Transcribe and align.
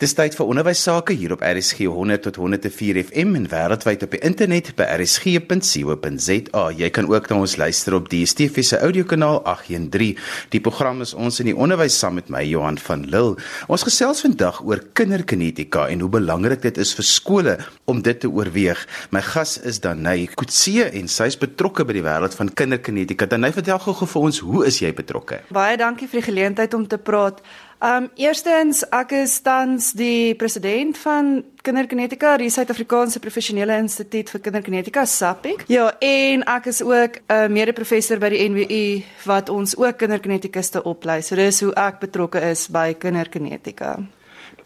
Dis 0.00 0.14
tyd 0.16 0.32
vir 0.32 0.48
onderwys 0.48 0.80
sake 0.80 1.12
hier 1.12 1.34
op 1.34 1.42
RSG 1.44 1.84
100 1.92 2.22
tot 2.24 2.38
104 2.40 3.02
FM 3.02 3.34
en 3.36 3.48
wêreldwyd 3.52 4.06
op 4.06 4.14
die 4.16 4.20
internet 4.24 4.70
by 4.78 4.86
rsg.co.za. 4.94 6.62
Jy 6.72 6.88
kan 6.96 7.10
ook 7.10 7.28
na 7.28 7.40
ons 7.42 7.58
luister 7.60 7.98
op 7.98 8.08
die 8.08 8.22
DSTV 8.24 8.64
se 8.64 8.78
audiokanaal 8.80 9.42
813. 9.44 10.16
Die 10.56 10.62
program 10.64 11.04
is 11.04 11.12
ons 11.12 11.42
in 11.44 11.50
die 11.50 11.56
onderwys 11.66 12.00
saam 12.00 12.16
met 12.16 12.32
my 12.32 12.40
Johan 12.48 12.80
van 12.80 13.04
Lille. 13.12 13.36
Ons 13.68 13.84
gesels 13.84 14.24
vandag 14.24 14.64
oor 14.64 14.80
kinderkinetika 14.96 15.90
en 15.92 16.00
hoe 16.06 16.12
belangrik 16.16 16.64
dit 16.64 16.80
is 16.80 16.96
vir 16.96 17.10
skole 17.10 17.58
om 17.84 18.00
dit 18.00 18.24
te 18.24 18.32
oorweeg. 18.32 18.80
My 19.12 19.20
gas 19.20 19.58
is 19.60 19.84
Danai 19.84 20.30
Kutse 20.32 20.88
en 20.88 21.12
sy 21.12 21.28
is 21.28 21.36
betrokke 21.44 21.84
by 21.84 22.00
die 22.00 22.08
wêreld 22.08 22.40
van 22.40 22.48
kinderkinetika. 22.48 23.28
Danai, 23.28 23.52
vertel 23.52 23.84
gou 23.84 24.00
vir 24.00 24.30
ons, 24.30 24.40
hoe 24.48 24.64
is 24.72 24.80
jy 24.80 24.96
betrokke? 24.96 25.44
Baie 25.52 25.76
dankie 25.76 26.08
vir 26.08 26.22
die 26.22 26.30
geleentheid 26.32 26.72
om 26.72 26.88
te 26.88 26.96
praat. 26.96 27.44
Um 27.80 28.10
eerstens 28.20 28.82
ek 28.92 29.14
is 29.16 29.38
tans 29.40 29.94
die 29.96 30.34
president 30.36 30.98
van 31.00 31.30
Kinderkinetika, 31.64 32.34
die 32.36 32.50
Suid-Afrikaanse 32.52 33.22
Professionele 33.24 33.78
Instituut 33.80 34.28
vir 34.28 34.42
Kinderkinetika 34.44 35.06
SAPIK. 35.08 35.64
Ja, 35.72 35.86
en 36.04 36.44
ek 36.44 36.68
is 36.68 36.82
ook 36.84 37.16
'n 37.16 37.32
uh, 37.32 37.48
mede-professor 37.48 38.20
by 38.20 38.28
die 38.28 38.48
NWU 38.50 39.02
wat 39.24 39.48
ons 39.48 39.76
ook 39.76 39.96
kinderkinetikuste 39.96 40.82
oplei. 40.84 41.22
So 41.22 41.36
dis 41.36 41.60
hoe 41.60 41.72
ek 41.72 42.00
betrokke 42.00 42.40
is 42.50 42.68
by 42.68 42.92
kinderkinetika. 42.92 43.96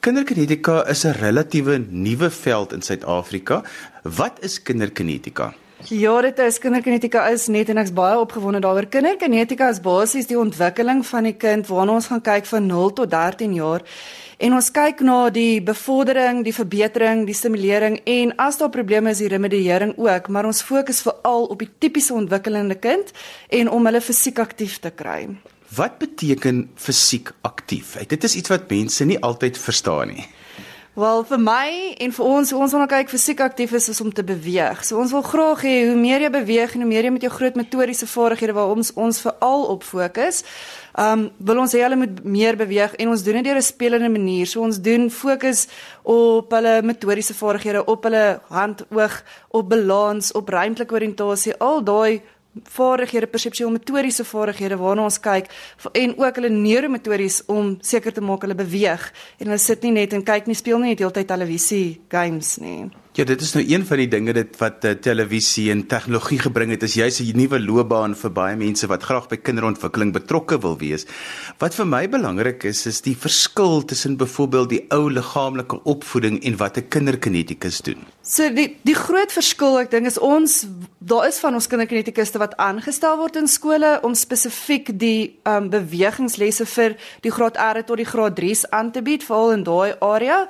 Kinderkinetika 0.01 0.83
is 0.91 1.05
'n 1.05 1.15
relatiewe 1.15 1.79
nuwe 1.89 2.31
veld 2.31 2.73
in 2.73 2.83
Suid-Afrika. 2.83 3.63
Wat 4.03 4.43
is 4.43 4.63
kinderkinetika? 4.63 5.55
Ja, 5.93 6.21
dit 6.25 6.39
is 6.39 6.57
kinderkinetika 6.59 7.27
is 7.29 7.43
net 7.53 7.69
en 7.69 7.77
ek's 7.83 7.91
baie 7.93 8.17
opgewonde 8.17 8.63
daaroor. 8.65 8.87
Kinderkinetika 8.89 9.67
is 9.69 9.83
basies 9.85 10.29
die 10.31 10.39
ontwikkeling 10.41 11.03
van 11.05 11.27
die 11.29 11.35
kind 11.37 11.69
waarna 11.69 11.99
ons 11.99 12.07
gaan 12.09 12.23
kyk 12.25 12.47
van 12.49 12.71
0 12.71 12.93
tot 12.97 13.11
13 13.13 13.53
jaar. 13.53 13.85
En 14.41 14.57
ons 14.57 14.71
kyk 14.73 15.03
na 15.05 15.19
die 15.35 15.61
bevordering, 15.63 16.41
die 16.47 16.55
verbetering, 16.57 17.27
die 17.29 17.37
stimulering 17.37 17.99
en 18.09 18.33
as 18.41 18.57
daar 18.63 18.73
probleme 18.73 19.13
is, 19.13 19.21
die 19.21 19.29
remediering 19.29 19.93
ook, 20.01 20.31
maar 20.33 20.49
ons 20.49 20.63
fokus 20.65 21.03
veral 21.05 21.51
op 21.53 21.61
die 21.61 21.69
tipiese 21.79 22.17
ontwikkelende 22.17 22.79
kind 22.81 23.13
en 23.53 23.69
om 23.69 23.85
hulle 23.85 24.01
fisiek 24.01 24.41
aktief 24.41 24.79
te 24.81 24.91
kry. 24.91 25.29
Wat 25.77 25.99
beteken 26.01 26.71
fisiek 26.81 27.35
aktief? 27.43 27.99
Dit 28.09 28.25
is 28.25 28.39
iets 28.41 28.49
wat 28.49 28.71
mense 28.73 29.05
nie 29.05 29.21
altyd 29.21 29.61
verstaan 29.61 30.17
nie. 30.17 30.25
Wel 30.95 31.25
vir 31.27 31.41
my 31.43 31.71
en 32.05 32.13
vir 32.15 32.27
ons, 32.31 32.51
ons 32.55 32.71
wil 32.71 32.81
nou 32.85 32.87
kyk 32.87 33.09
fisiek 33.11 33.41
aktief 33.43 33.73
is, 33.75 33.89
is 33.91 33.99
om 33.99 34.13
te 34.15 34.23
beweeg. 34.23 34.85
So 34.87 35.01
ons 35.03 35.11
wil 35.11 35.25
graag 35.27 35.65
hê 35.67 35.73
hoe 35.89 35.97
meer 35.99 36.23
jy 36.23 36.29
beweeg 36.31 36.77
en 36.77 36.85
hoe 36.85 36.91
meer 36.93 37.09
jy 37.09 37.11
met 37.17 37.25
jou 37.27 37.33
groot 37.35 37.57
motoriese 37.59 38.07
vaardighede 38.07 38.55
waar 38.55 38.71
ons 38.77 38.93
ons 38.95 39.19
veral 39.25 39.67
op 39.73 39.83
fokus. 39.83 40.45
Um 40.95 41.25
wil 41.43 41.65
ons 41.65 41.75
hê 41.75 41.81
hulle 41.83 41.99
moet 41.99 42.21
meer 42.23 42.55
beweeg 42.61 42.95
en 43.03 43.11
ons 43.11 43.25
doen 43.27 43.41
dit 43.41 43.49
deur 43.49 43.59
'n 43.59 43.67
spelende 43.67 44.09
manier. 44.09 44.47
So 44.47 44.63
ons 44.63 44.79
doen 44.79 45.11
fokus 45.11 45.67
op 46.05 46.55
hulle 46.55 46.83
motoriese 46.83 47.35
vaardighede, 47.35 47.87
op 47.87 48.05
hulle 48.05 48.41
hand, 48.49 48.87
oog, 48.95 49.23
op 49.51 49.69
balans, 49.69 50.33
op 50.33 50.49
ruimtelike 50.49 50.95
oriëntasie, 50.95 51.59
al 51.59 51.83
daai 51.83 52.23
vaardighede, 52.63 53.27
perseptueel 53.27 53.71
motoriese 53.75 54.25
vaardighede 54.25 54.79
waarna 54.79 55.07
ons 55.09 55.21
kyk 55.21 55.51
en 55.93 56.17
ook 56.19 56.41
hulle 56.41 56.53
neuromotories 56.55 57.43
om 57.51 57.77
seker 57.81 58.15
te 58.15 58.25
maak 58.25 58.47
hulle 58.47 58.59
beweeg 58.59 59.09
en 59.39 59.47
hulle 59.47 59.63
sit 59.63 59.83
nie 59.83 59.95
net 59.99 60.15
en 60.15 60.25
kyk 60.25 60.47
nie 60.47 60.59
speel 60.59 60.79
nie 60.79 60.95
net 60.95 61.03
heeltyd 61.03 61.29
televisie 61.31 62.01
games 62.09 62.57
nie. 62.63 63.04
Ja, 63.15 63.23
dit 63.23 63.41
is 63.41 63.53
nou 63.55 63.63
een 63.63 63.85
van 63.87 64.01
die 64.03 64.09
dinge 64.11 64.33
dit 64.35 64.57
wat 64.59 64.83
uh, 64.83 64.91
televisie 64.99 65.69
en 65.71 65.85
tegnologie 65.87 66.41
gebring 66.43 66.73
het. 66.75 66.83
Is 66.83 66.97
juis 66.99 67.21
'n 67.23 67.37
nuwe 67.39 67.61
loopbaan 67.63 68.17
vir 68.19 68.33
baie 68.33 68.57
mense 68.57 68.87
wat 68.91 69.03
graag 69.07 69.29
by 69.29 69.37
kinderontwikkeling 69.37 70.11
betrokke 70.13 70.59
wil 70.59 70.75
wees. 70.79 71.07
Wat 71.59 71.75
vir 71.75 71.87
my 71.87 72.09
belangrik 72.09 72.65
is, 72.65 72.87
is 72.87 73.01
die 73.01 73.15
verskil 73.17 73.85
tussen 73.85 74.17
byvoorbeeld 74.17 74.69
die 74.69 74.85
ou 74.91 75.13
liggaamlike 75.13 75.81
opvoeding 75.85 76.43
en 76.43 76.57
wat 76.57 76.77
'n 76.77 76.89
kinderkinetikus 76.89 77.81
doen. 77.83 78.03
So 78.23 78.51
die 78.51 78.79
die 78.83 78.99
groot 78.99 79.33
verskil 79.33 79.79
ek 79.79 79.91
dink 79.91 80.07
is 80.07 80.19
ons 80.19 80.67
daar 80.99 81.29
is 81.29 81.39
van 81.39 81.55
ons 81.55 81.67
kinderkinetikuste 81.67 82.39
wat 82.39 82.57
aangestel 82.57 83.17
word 83.17 83.37
in 83.37 83.47
skole 83.47 84.01
om 84.03 84.15
spesifiek 84.15 84.99
die 84.99 85.39
um 85.45 85.71
bewegingslesse 85.71 86.67
vir 86.67 86.97
die 87.21 87.31
graad 87.31 87.57
R 87.57 87.85
tot 87.85 87.97
die 87.97 88.11
graad 88.11 88.35
3s 88.41 88.65
aan 88.71 88.91
te 88.91 89.03
bied 89.03 89.23
veral 89.23 89.53
in 89.53 89.63
daai 89.63 89.95
area. 90.01 90.49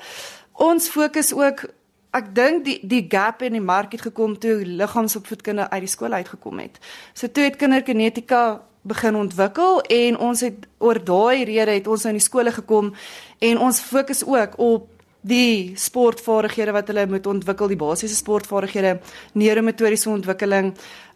Ons 0.52 0.88
fokus 0.88 1.32
ook 1.34 1.68
ek 2.14 2.30
dink 2.34 2.64
die 2.66 2.78
die 2.82 3.02
gap 3.10 3.42
in 3.42 3.56
die 3.58 3.64
mark 3.64 3.92
het 3.96 4.06
gekom 4.06 4.38
toe 4.38 4.60
liggaamsopvoedkunde 4.64 5.68
uit 5.70 5.82
die 5.82 5.90
skool 5.90 6.14
uitgekom 6.14 6.62
het. 6.62 6.78
So 7.14 7.28
toe 7.28 7.48
het 7.48 7.58
kinderkinetika 7.58 8.62
begin 8.84 9.16
ontwikkel 9.16 9.80
en 9.80 10.18
ons 10.18 10.40
het 10.44 10.66
oor 10.78 11.00
daai 11.00 11.44
rede 11.48 11.78
het 11.78 11.86
ons 11.88 12.04
nou 12.04 12.12
in 12.12 12.20
die 12.20 12.24
skole 12.26 12.52
gekom 12.52 12.92
en 13.40 13.58
ons 13.58 13.80
fokus 13.80 14.22
ook 14.26 14.58
op 14.60 14.90
die 15.24 15.72
sportvaardighede 15.80 16.72
wat 16.76 16.90
hulle 16.92 17.06
moet 17.08 17.26
ontwikkel, 17.26 17.70
die 17.72 17.80
basiese 17.80 18.16
sportvaardighede, 18.18 18.98
neuromotoriese 19.40 20.10
ontwikkeling, 20.12 20.74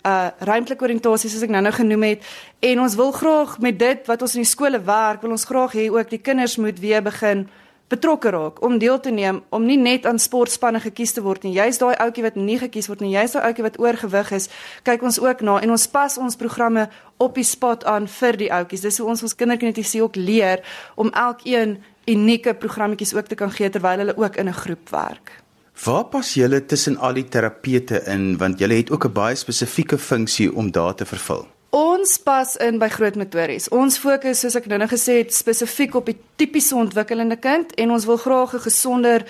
uh 0.09 0.31
ruimtelike 0.49 0.87
oriëntasie 0.87 1.29
soos 1.29 1.45
ek 1.45 1.53
nou-nou 1.53 1.75
genoem 1.77 2.07
het 2.07 2.29
en 2.65 2.81
ons 2.81 2.95
wil 2.97 3.13
graag 3.13 3.59
met 3.61 3.77
dit 3.79 4.09
wat 4.09 4.23
ons 4.25 4.37
in 4.39 4.47
die 4.47 4.49
skole 4.49 4.81
werk, 4.81 5.21
wil 5.23 5.37
ons 5.37 5.45
graag 5.45 5.77
hê 5.77 5.89
ook 5.93 6.09
die 6.09 6.23
kinders 6.25 6.57
moet 6.57 6.81
weer 6.81 7.05
begin 7.05 7.49
betrokke 7.89 8.31
raak 8.31 8.63
om 8.65 8.79
deel 8.79 9.01
te 9.01 9.11
neem 9.11 9.41
om 9.49 9.65
nie 9.65 9.79
net 9.81 10.07
aan 10.07 10.19
sportspanne 10.19 10.81
gekies 10.81 11.13
te 11.17 11.23
word 11.25 11.43
nie. 11.47 11.55
Jy's 11.57 11.81
daai 11.81 11.97
ouetjie 11.97 12.25
wat 12.27 12.37
nie 12.37 12.59
gekies 12.61 12.89
word 12.91 13.01
nie. 13.05 13.15
Jy's 13.15 13.33
daai 13.33 13.49
ouetjie 13.49 13.65
wat 13.65 13.79
oorgewig 13.81 14.33
is. 14.37 14.49
Kyk 14.85 15.03
ons 15.03 15.21
ook 15.21 15.41
na 15.41 15.59
en 15.65 15.71
ons 15.71 15.87
pas 15.89 16.19
ons 16.19 16.37
programme 16.37 16.89
op 17.17 17.35
die 17.35 17.47
spot 17.47 17.85
aan 17.89 18.09
vir 18.19 18.37
die 18.37 18.53
ouetjies. 18.53 18.85
Dis 18.85 19.01
hoe 19.01 19.09
ons 19.09 19.23
ons 19.23 19.35
kinderkinetiese 19.35 20.03
ook 20.05 20.17
leer 20.21 20.65
om 20.97 21.13
elkeen 21.17 21.79
unieke 22.09 22.55
programmetjies 22.55 23.15
ook 23.15 23.29
te 23.29 23.37
kan 23.37 23.53
gee 23.53 23.71
terwyl 23.71 24.05
hulle 24.05 24.17
ook 24.17 24.37
in 24.37 24.49
'n 24.49 24.61
groep 24.65 24.89
werk. 24.91 25.43
Waar 25.85 26.05
pas 26.05 26.35
julle 26.35 26.67
tussen 26.67 26.97
al 26.97 27.13
die 27.15 27.29
terapete 27.29 28.03
in 28.07 28.37
want 28.37 28.59
julle 28.59 28.75
het 28.75 28.91
ook 28.91 29.05
'n 29.05 29.13
baie 29.13 29.35
spesifieke 29.35 29.99
funksie 29.99 30.55
om 30.55 30.71
daar 30.71 30.95
te 30.95 31.05
vervul? 31.05 31.47
Ons 31.79 32.17
pas 32.25 32.57
in 32.65 32.79
by 32.81 32.89
groot 32.91 33.15
motories. 33.21 33.69
Ons 33.75 33.99
fokus 34.03 34.41
soos 34.43 34.57
ek 34.59 34.67
nou 34.71 34.79
net 34.81 34.91
gesê 34.91 35.21
het 35.21 35.35
spesifiek 35.35 35.95
op 35.99 36.09
die 36.09 36.17
tipiese 36.41 36.75
ontwikkelende 36.79 37.37
kind 37.39 37.75
en 37.79 37.93
ons 37.95 38.07
wil 38.09 38.19
graag 38.19 38.55
'n 38.55 38.67
gesonder 38.67 39.27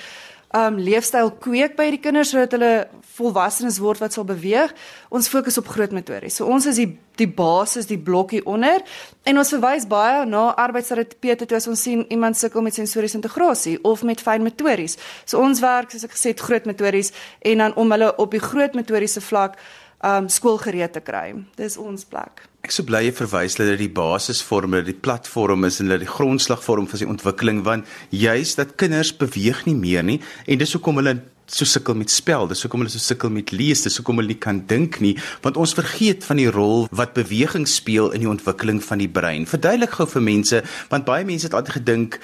um 0.57 0.79
leefstyl 0.81 1.31
kweek 1.45 1.77
by 1.77 1.91
die 1.91 2.01
kinders 2.01 2.31
sodat 2.31 2.55
hulle 2.57 2.89
volwassenes 3.19 3.79
word 3.79 4.01
wat 4.01 4.13
sal 4.13 4.25
beweeg. 4.25 4.73
Ons 5.11 5.29
fokus 5.29 5.59
op 5.59 5.69
groot 5.69 5.93
motories. 5.93 6.37
So 6.37 6.47
ons 6.47 6.67
is 6.67 6.77
die 6.77 6.99
die 7.19 7.29
basis, 7.29 7.87
die 7.87 7.99
blokkie 7.99 8.45
onder 8.47 8.81
en 9.25 9.39
ons 9.39 9.51
verwys 9.51 9.87
baie 9.87 10.25
na 10.25 10.55
arbeidsterapeute 10.55 11.47
toe 11.47 11.57
as 11.57 11.67
ons 11.67 11.83
sien 11.83 12.05
iemand 12.09 12.37
sukkel 12.37 12.63
met 12.63 12.75
sensoriese 12.75 13.17
integrasie 13.17 13.79
of 13.83 14.03
met 14.03 14.21
fyn 14.21 14.43
motories. 14.43 14.97
So 15.25 15.39
ons 15.39 15.61
werk 15.61 15.91
soos 15.91 16.05
ek 16.05 16.15
gesê 16.15 16.29
het 16.29 16.41
groot 16.41 16.65
motories 16.65 17.13
en 17.41 17.59
dan 17.59 17.75
om 17.75 17.91
hulle 17.91 18.17
op 18.17 18.31
die 18.31 18.41
groot 18.41 18.75
motoriese 18.75 19.21
vlak 19.21 19.59
um 20.05 20.29
skoolgereed 20.31 20.93
te 20.95 21.03
kry. 21.03 21.33
Dis 21.59 21.79
ons 21.81 22.05
plek. 22.07 22.45
Ek 22.63 22.75
sou 22.75 22.85
bly 22.87 23.05
jy 23.07 23.15
verwys 23.17 23.57
dat 23.59 23.71
dit 23.73 23.81
die 23.87 23.93
basisvorm, 23.95 24.77
dat 24.77 24.87
die 24.89 24.97
platform 24.97 25.67
is 25.69 25.81
en 25.83 25.91
dat 25.93 26.03
die 26.03 26.11
grondslagvorm 26.11 26.89
vir 26.91 27.03
sy 27.03 27.09
ontwikkeling 27.09 27.65
want 27.67 27.89
juis 28.11 28.55
dat 28.59 28.77
kinders 28.79 29.15
beweeg 29.17 29.65
nie 29.67 29.77
meer 29.79 30.07
nie 30.07 30.21
en 30.47 30.61
dis 30.61 30.75
hoekom 30.77 31.01
hulle 31.01 31.19
so 31.49 31.65
sukkel 31.65 31.97
met 31.97 32.13
spel, 32.13 32.45
dis 32.49 32.61
hoekom 32.65 32.83
hulle 32.83 32.93
so 32.93 33.01
sukkel 33.01 33.33
met 33.33 33.55
lees, 33.57 33.81
dis 33.87 33.97
hoekom 34.01 34.21
hulle 34.21 34.35
nie 34.35 34.43
kan 34.43 34.61
dink 34.69 34.99
nie, 35.01 35.15
want 35.45 35.57
ons 35.57 35.73
vergeet 35.79 36.27
van 36.29 36.41
die 36.41 36.51
rol 36.53 36.85
wat 36.93 37.17
beweging 37.17 37.65
speel 37.69 38.13
in 38.13 38.25
die 38.25 38.29
ontwikkeling 38.29 38.83
van 38.85 39.01
die 39.01 39.09
brein. 39.09 39.49
Verduidelik 39.49 39.97
gou 39.97 40.07
vir 40.11 40.27
mense, 40.27 40.61
want 40.93 41.09
baie 41.09 41.25
mense 41.29 41.49
het 41.49 41.57
altyd 41.57 41.81
gedink 41.81 42.21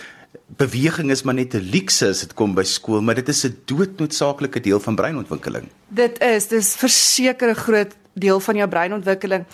beweging 0.46 1.10
is 1.10 1.22
maar 1.22 1.34
net 1.34 1.54
'n 1.54 1.70
luukse 1.72 2.08
as 2.08 2.20
dit 2.20 2.34
kom 2.34 2.54
by 2.54 2.62
skool, 2.62 3.02
maar 3.02 3.14
dit 3.14 3.28
is 3.28 3.44
'n 3.44 3.58
doodnoodsaaklike 3.64 4.60
deel 4.60 4.80
van 4.80 4.94
breinontwikkeling. 4.94 5.68
Dit 5.88 6.20
is, 6.20 6.48
dis 6.48 6.74
verseker 6.76 7.48
'n 7.48 7.54
groot 7.54 7.96
deel 8.14 8.40
van 8.40 8.56
jou 8.56 8.68
breinontwikkeling. 8.68 9.44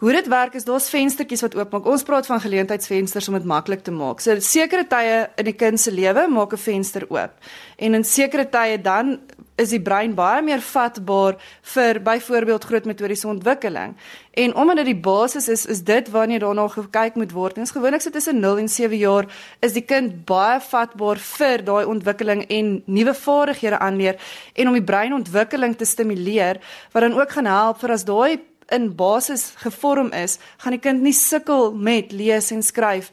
Hoe 0.00 0.12
dit 0.12 0.28
werk 0.28 0.54
is 0.54 0.64
daar's 0.64 0.88
venstertjies 0.88 1.42
wat 1.44 1.54
oopmaak. 1.54 1.84
Ons 1.84 2.02
praat 2.02 2.26
van 2.26 2.40
geleentheidsvensters 2.40 3.28
om 3.28 3.34
dit 3.34 3.44
maklik 3.44 3.82
te 3.84 3.90
maak. 3.90 4.20
So 4.20 4.38
sekere 4.40 4.86
tye 4.88 5.28
in 5.36 5.44
die 5.44 5.56
kind 5.56 5.80
se 5.80 5.92
lewe 5.92 6.28
maak 6.28 6.52
'n 6.52 6.56
venster 6.56 7.04
oop. 7.10 7.32
En 7.76 7.94
in 7.94 8.04
sekere 8.04 8.48
tye 8.48 8.80
dan 8.80 9.20
is 9.60 9.72
die 9.74 9.82
brein 9.84 10.14
baie 10.16 10.40
meer 10.44 10.62
vatbaar 10.64 11.36
vir 11.74 12.00
byvoorbeeld 12.04 12.64
groot 12.64 12.86
motoriese 12.88 13.28
ontwikkeling. 13.28 13.94
En 14.40 14.54
omdat 14.54 14.80
dit 14.80 14.92
die 14.92 15.00
basis 15.04 15.48
is, 15.52 15.66
is 15.66 15.82
dit 15.84 16.08
wanneer 16.10 16.40
daarna 16.44 16.66
gekyk 16.72 17.18
moet 17.20 17.34
word. 17.36 17.58
Ons 17.60 17.74
gewoonlik 17.76 18.04
sit 18.04 18.14
tussen 18.16 18.40
0 18.40 18.62
en 18.64 18.70
7 18.72 18.96
jaar 18.98 19.28
is 19.60 19.76
die 19.76 19.84
kind 19.84 20.22
baie 20.28 20.60
vatbaar 20.64 21.20
vir 21.20 21.64
daai 21.66 21.84
ontwikkeling 21.84 22.46
en 22.48 22.78
nuwe 22.86 23.14
vaardighede 23.14 23.78
aanleer 23.78 24.20
en 24.54 24.70
om 24.70 24.78
die 24.78 24.86
breinontwikkeling 24.86 25.76
te 25.76 25.88
stimuleer 25.88 26.62
wat 26.94 27.04
dan 27.04 27.18
ook 27.18 27.36
gaan 27.36 27.50
help 27.50 27.82
vir 27.84 27.96
as 27.96 28.06
daai 28.08 28.40
in 28.70 28.92
basis 28.94 29.50
gevorm 29.58 30.12
is, 30.14 30.38
gaan 30.62 30.76
die 30.76 30.82
kind 30.82 31.02
nie 31.02 31.14
sukkel 31.16 31.72
met 31.74 32.12
lees 32.14 32.52
en 32.54 32.62
skryf 32.62 33.10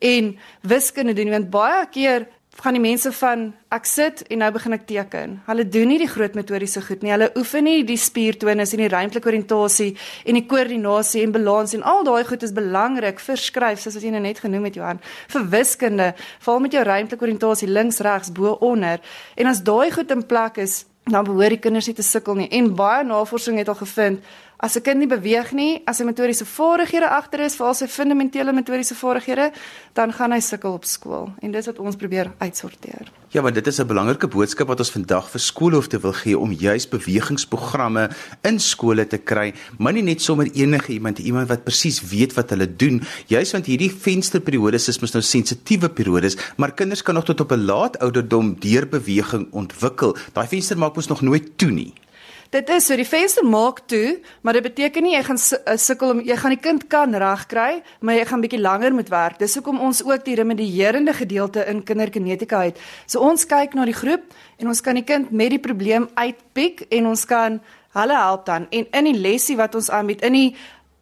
en 0.00 0.34
wiskunde 0.60 1.14
doen 1.16 1.32
want 1.32 1.50
baie 1.52 1.86
keer 1.92 2.26
gaan 2.60 2.76
die 2.76 2.82
mense 2.82 3.08
van 3.16 3.46
ek 3.72 3.86
sit 3.88 4.20
en 4.28 4.42
nou 4.42 4.50
begin 4.52 4.76
ek 4.76 4.82
teken. 4.88 5.38
Hulle 5.46 5.64
doen 5.64 5.88
nie 5.88 5.98
die 6.02 6.08
groot 6.10 6.34
metodiese 6.36 6.82
goed 6.84 7.04
nie. 7.04 7.12
Hulle 7.14 7.30
oefen 7.38 7.64
nie 7.64 7.84
die 7.88 7.96
spiertonus 8.00 8.74
en 8.76 8.82
die 8.84 8.90
ruimtelike 8.92 9.30
oriëntasie 9.30 9.88
en 10.28 10.36
die 10.36 10.44
koördinasie 10.50 11.24
en 11.24 11.32
balans 11.32 11.72
en 11.78 11.86
al 11.88 12.04
daai 12.04 12.22
goed 12.28 12.44
is 12.44 12.52
belangrik 12.56 13.22
vir 13.24 13.40
skryf 13.40 13.80
soos 13.80 13.96
wat 13.96 14.04
jy 14.04 14.12
nou 14.12 14.22
net 14.26 14.42
genoem 14.44 14.68
het 14.68 14.76
Johan. 14.76 15.00
Vir 15.32 15.48
wiskunde, 15.56 16.12
veral 16.44 16.62
met 16.66 16.76
jou 16.76 16.84
ruimtelike 16.84 17.28
oriëntasie 17.28 17.70
links, 17.70 18.02
regs, 18.04 18.32
bo, 18.36 18.58
onder. 18.60 19.00
En 19.40 19.48
as 19.48 19.64
daai 19.64 19.88
goed 19.94 20.12
in 20.12 20.26
plek 20.28 20.60
is, 20.60 20.84
dan 21.08 21.24
behoort 21.24 21.56
die 21.56 21.62
kinders 21.64 21.88
nie 21.88 21.96
te 21.96 22.04
sukkel 22.04 22.36
nie. 22.38 22.50
En 22.54 22.74
baie 22.76 23.04
navorsing 23.08 23.58
het 23.58 23.72
al 23.72 23.80
gevind 23.80 24.20
as 24.60 24.76
'n 24.76 24.82
kind 24.82 24.98
nie 24.98 25.08
beweeg 25.08 25.52
nie, 25.52 25.80
as 25.86 25.96
sy 25.96 26.04
metodiese 26.04 26.44
vaardighede 26.44 27.08
agter 27.08 27.40
is, 27.40 27.56
veral 27.56 27.74
sy 27.74 27.86
fundamentele 27.86 28.52
metodiese 28.52 28.94
vaardighede, 28.94 29.52
dan 29.94 30.12
gaan 30.12 30.32
hy 30.32 30.40
sukkel 30.40 30.72
op 30.72 30.84
skool. 30.84 31.32
En 31.40 31.50
dis 31.50 31.66
wat 31.66 31.78
ons 31.78 31.96
probeer 31.96 32.32
uitsorteer. 32.38 33.10
Ja, 33.30 33.42
want 33.42 33.54
dit 33.54 33.66
is 33.66 33.80
'n 33.80 33.86
belangrike 33.86 34.28
boodskap 34.28 34.68
wat 34.68 34.78
ons 34.78 34.90
vandag 34.90 35.30
vir 35.30 35.40
skoolhoofde 35.40 36.00
wil 36.00 36.12
gee 36.12 36.38
om 36.38 36.52
juis 36.52 36.88
bewegingsprogramme 36.88 38.10
in 38.42 38.58
skole 38.58 39.06
te 39.06 39.18
kry, 39.18 39.54
maar 39.78 39.92
nie 39.92 40.02
net 40.02 40.20
sommer 40.20 40.50
enige 40.52 40.92
iemand, 40.92 41.18
iemand 41.18 41.48
wat 41.48 41.64
presies 41.64 42.00
weet 42.00 42.34
wat 42.34 42.50
hulle 42.50 42.76
doen, 42.76 43.02
juis 43.28 43.52
want 43.52 43.66
hierdie 43.66 43.90
vensterperiodes 43.90 44.88
is 44.88 45.00
mos 45.00 45.12
nou 45.12 45.22
sensitiewe 45.22 45.88
periodes, 45.88 46.36
maar 46.56 46.72
kinders 46.72 47.02
kan 47.02 47.14
nog 47.14 47.24
tot 47.24 47.40
op 47.40 47.52
'n 47.52 47.64
laat 47.64 47.98
ouderdom 47.98 48.56
deur 48.60 48.88
beweging 48.88 49.48
ontwikkel. 49.52 50.16
Daai 50.32 50.46
venster 50.46 50.78
maak 50.78 50.96
mos 50.96 51.08
nog 51.08 51.22
nooit 51.22 51.58
toe 51.58 51.70
nie. 51.70 51.94
Dit 52.50 52.66
is 52.74 52.88
so 52.88 52.96
die 52.98 53.06
venster 53.06 53.44
maak 53.46 53.84
toe, 53.86 54.16
maar 54.42 54.56
dit 54.58 54.64
beteken 54.66 55.04
nie 55.06 55.12
jy 55.12 55.20
gaan 55.22 55.38
eh, 55.38 55.76
sukkel 55.78 56.16
om 56.16 56.22
jy 56.26 56.34
gaan 56.34 56.50
die 56.50 56.58
kind 56.58 56.88
kan 56.90 57.14
regkry, 57.14 57.76
maar 58.02 58.16
jy 58.18 58.24
gaan 58.26 58.42
bietjie 58.42 58.58
langer 58.58 58.96
moet 58.96 59.12
werk. 59.12 59.38
Dis 59.38 59.54
hoekom 59.54 59.78
ons 59.78 60.00
ook 60.02 60.24
die 60.26 60.34
remedierende 60.40 61.14
gedeelte 61.14 61.62
in 61.70 61.84
kinderkinetika 61.86 62.64
het. 62.66 62.80
So 63.06 63.22
ons 63.22 63.46
kyk 63.46 63.78
na 63.78 63.86
die 63.86 63.94
groep 63.94 64.26
en 64.58 64.72
ons 64.72 64.82
kan 64.82 64.98
die 64.98 65.06
kind 65.06 65.30
met 65.30 65.54
die 65.54 65.62
probleem 65.62 66.08
uitpiek 66.18 66.88
en 66.90 67.12
ons 67.12 67.22
kan 67.30 67.60
hulle 67.94 68.18
help 68.18 68.42
dan 68.50 68.66
en 68.74 68.90
in 68.98 69.12
die 69.12 69.18
lesie 69.18 69.54
wat 69.58 69.78
ons 69.78 69.90
aanbied 69.94 70.26
in 70.26 70.34
die 70.34 70.50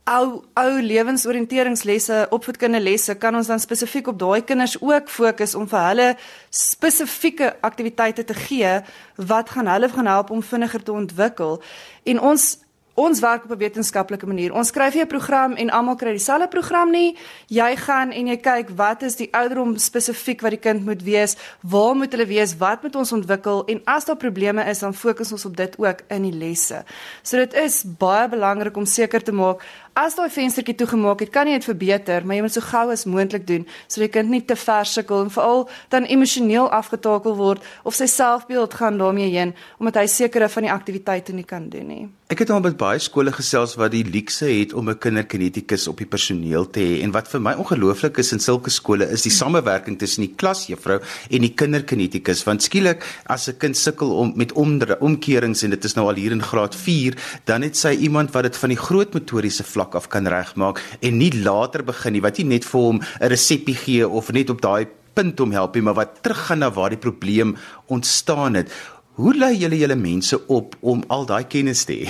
ou 0.09 0.45
ou 0.55 0.81
lewensoriënteringslesse, 0.83 2.27
opvoedkundelesse 2.35 3.17
kan 3.21 3.37
ons 3.37 3.51
dan 3.51 3.61
spesifiek 3.61 4.09
op 4.09 4.19
daai 4.19 4.41
kinders 4.45 4.79
ook 4.81 5.11
fokus 5.13 5.55
om 5.59 5.69
vir 5.69 5.85
hulle 5.89 6.09
spesifieke 6.51 7.53
aktiwiteite 7.61 8.25
te 8.25 8.37
gee 8.47 8.79
wat 9.17 9.53
gaan 9.53 9.69
hulle 9.69 9.91
gaan 9.93 10.09
help 10.09 10.31
om 10.31 10.43
vinniger 10.43 10.83
te 10.83 10.93
ontwikkel. 10.93 11.61
En 12.09 12.21
ons 12.33 12.57
Ons 12.99 13.21
werk 13.21 13.45
op 13.45 13.51
'n 13.51 13.59
wetenskaplike 13.59 14.27
manier. 14.27 14.53
Ons 14.53 14.69
skryf 14.69 14.95
nie 14.95 15.03
'n 15.03 15.07
program 15.07 15.53
en 15.53 15.71
almal 15.71 15.97
kry 15.97 16.11
dieselfde 16.11 16.49
program 16.49 16.91
nie. 16.91 17.17
Jy 17.47 17.77
gaan 17.77 18.11
en 18.11 18.27
jy 18.27 18.37
kyk 18.37 18.69
wat 18.75 19.03
is 19.03 19.17
die 19.17 19.29
ouderdom 19.33 19.77
spesifiek 19.77 20.41
wat 20.41 20.51
die 20.51 20.59
kind 20.59 20.85
moet 20.85 21.03
wees, 21.03 21.37
waar 21.61 21.95
moet 21.95 22.13
hulle 22.13 22.27
wees, 22.27 22.57
wat 22.57 22.83
moet 22.83 22.97
ons 22.97 23.13
ontwikkel 23.13 23.65
en 23.65 23.81
as 23.85 24.05
daar 24.05 24.17
probleme 24.17 24.65
is, 24.65 24.79
dan 24.79 24.95
fokus 24.95 25.33
ons 25.33 25.45
op 25.45 25.57
dit 25.57 25.79
ook 25.79 25.99
in 26.09 26.23
die 26.23 26.33
lesse. 26.33 26.85
So 27.23 27.37
dit 27.37 27.55
is 27.55 27.85
baie 27.87 28.29
belangrik 28.29 28.77
om 28.77 28.85
seker 28.85 29.23
te 29.23 29.33
maak 29.33 29.63
as 29.99 30.15
daai 30.15 30.31
venstertjie 30.31 30.77
toegemaak 30.79 31.25
het, 31.25 31.31
kan 31.35 31.49
jy 31.51 31.57
dit 31.59 31.67
verbeter, 31.67 32.23
maar 32.23 32.39
jy 32.39 32.45
moet 32.45 32.55
so 32.55 32.63
gou 32.63 32.85
as 32.95 33.03
moontlik 33.11 33.47
doen 33.49 33.65
sodat 33.89 34.05
die 34.05 34.13
kind 34.15 34.31
nie 34.31 34.43
te 34.47 34.55
ver 34.59 34.87
sukkel 34.87 35.25
en 35.25 35.33
veral 35.35 35.65
dan 35.91 36.07
emosioneel 36.07 36.71
afgetakel 36.75 37.35
word 37.39 37.65
of 37.83 37.97
sy 37.99 38.07
selfbeeld 38.11 38.77
gaan 38.79 39.01
daarmee 39.01 39.33
heen 39.33 39.57
omdat 39.83 39.99
hy 40.03 40.07
sekere 40.13 40.47
van 40.53 40.69
die 40.69 40.73
aktiwiteite 40.75 41.35
nie 41.35 41.47
kan 41.49 41.67
doen 41.73 41.91
nie. 41.91 42.05
Ek 42.29 42.43
het 42.45 42.51
al 42.53 42.61
met 42.61 42.77
baie 42.77 43.01
skole 43.01 43.33
gesels 43.33 43.73
wat 43.81 43.95
die 43.95 44.05
luukse 44.05 44.47
het 44.47 44.75
om 44.77 44.91
'n 44.91 44.99
kinderkinetikus 45.01 45.89
op 45.89 45.97
die 45.99 46.07
personeel 46.07 46.71
te 46.71 46.81
hê 46.81 47.03
en 47.03 47.11
wat 47.11 47.29
vir 47.29 47.41
my 47.41 47.55
ongelooflik 47.57 48.19
is 48.19 48.33
in 48.33 48.39
sulke 48.39 48.71
skole 48.71 49.09
is 49.09 49.23
die 49.23 49.33
samewerking 49.33 49.99
tussen 49.99 50.23
die 50.23 50.35
klasjuffrou 50.37 51.01
en 51.31 51.41
die 51.41 51.55
kinderkinetikus 51.55 52.45
want 52.45 52.63
skielik 52.63 53.03
as 53.27 53.49
'n 53.49 53.57
kind 53.59 53.77
sukkel 53.77 54.13
om 54.13 54.33
met 54.37 54.53
omdre, 54.53 55.01
omkerings 55.01 55.63
en 55.63 55.71
dit 55.71 55.85
is 55.85 55.95
nou 55.95 56.07
al 56.07 56.15
hier 56.15 56.33
in 56.33 56.43
graad 56.43 56.75
4 56.75 57.17
dan 57.45 57.63
het 57.63 57.77
sy 57.77 57.97
iemand 57.97 58.31
wat 58.33 58.43
dit 58.43 58.57
van 58.57 58.69
die 58.69 58.79
groot 58.79 59.15
motoriese 59.15 59.65
vlak 59.65 59.88
vlak 59.89 59.95
af 59.95 60.09
kan 60.09 60.27
regmaak 60.27 60.81
en 61.03 61.19
nie 61.19 61.33
later 61.33 61.83
begin 61.83 62.13
nie 62.13 62.23
wat 62.23 62.39
jy 62.39 62.45
net 62.45 62.65
vir 62.65 62.81
hom 62.81 63.01
'n 63.01 63.29
resepie 63.29 63.75
gee 63.75 64.07
of 64.07 64.33
net 64.33 64.51
op 64.51 64.61
daai 64.61 64.87
punt 65.15 65.41
om 65.41 65.53
help 65.53 65.75
nie 65.75 65.83
maar 65.83 65.97
wat 65.97 66.23
teruggaan 66.23 66.59
na 66.61 66.71
waar 66.71 66.91
die 66.91 66.99
probleem 66.99 67.57
ontstaan 67.89 68.55
het. 68.55 68.71
Hoe 69.17 69.35
lei 69.35 69.57
julle 69.57 69.79
julle 69.79 69.97
mense 69.97 70.47
op 70.49 70.77
om 70.81 71.03
al 71.09 71.27
daai 71.27 71.45
kennis 71.45 71.85
te 71.85 71.93
hê? 71.93 72.09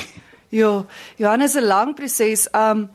Ja, 0.51 0.85
Johannes 1.17 1.55
'n 1.55 1.67
lang 1.67 1.95
proses. 1.95 2.49
Um 2.53 2.91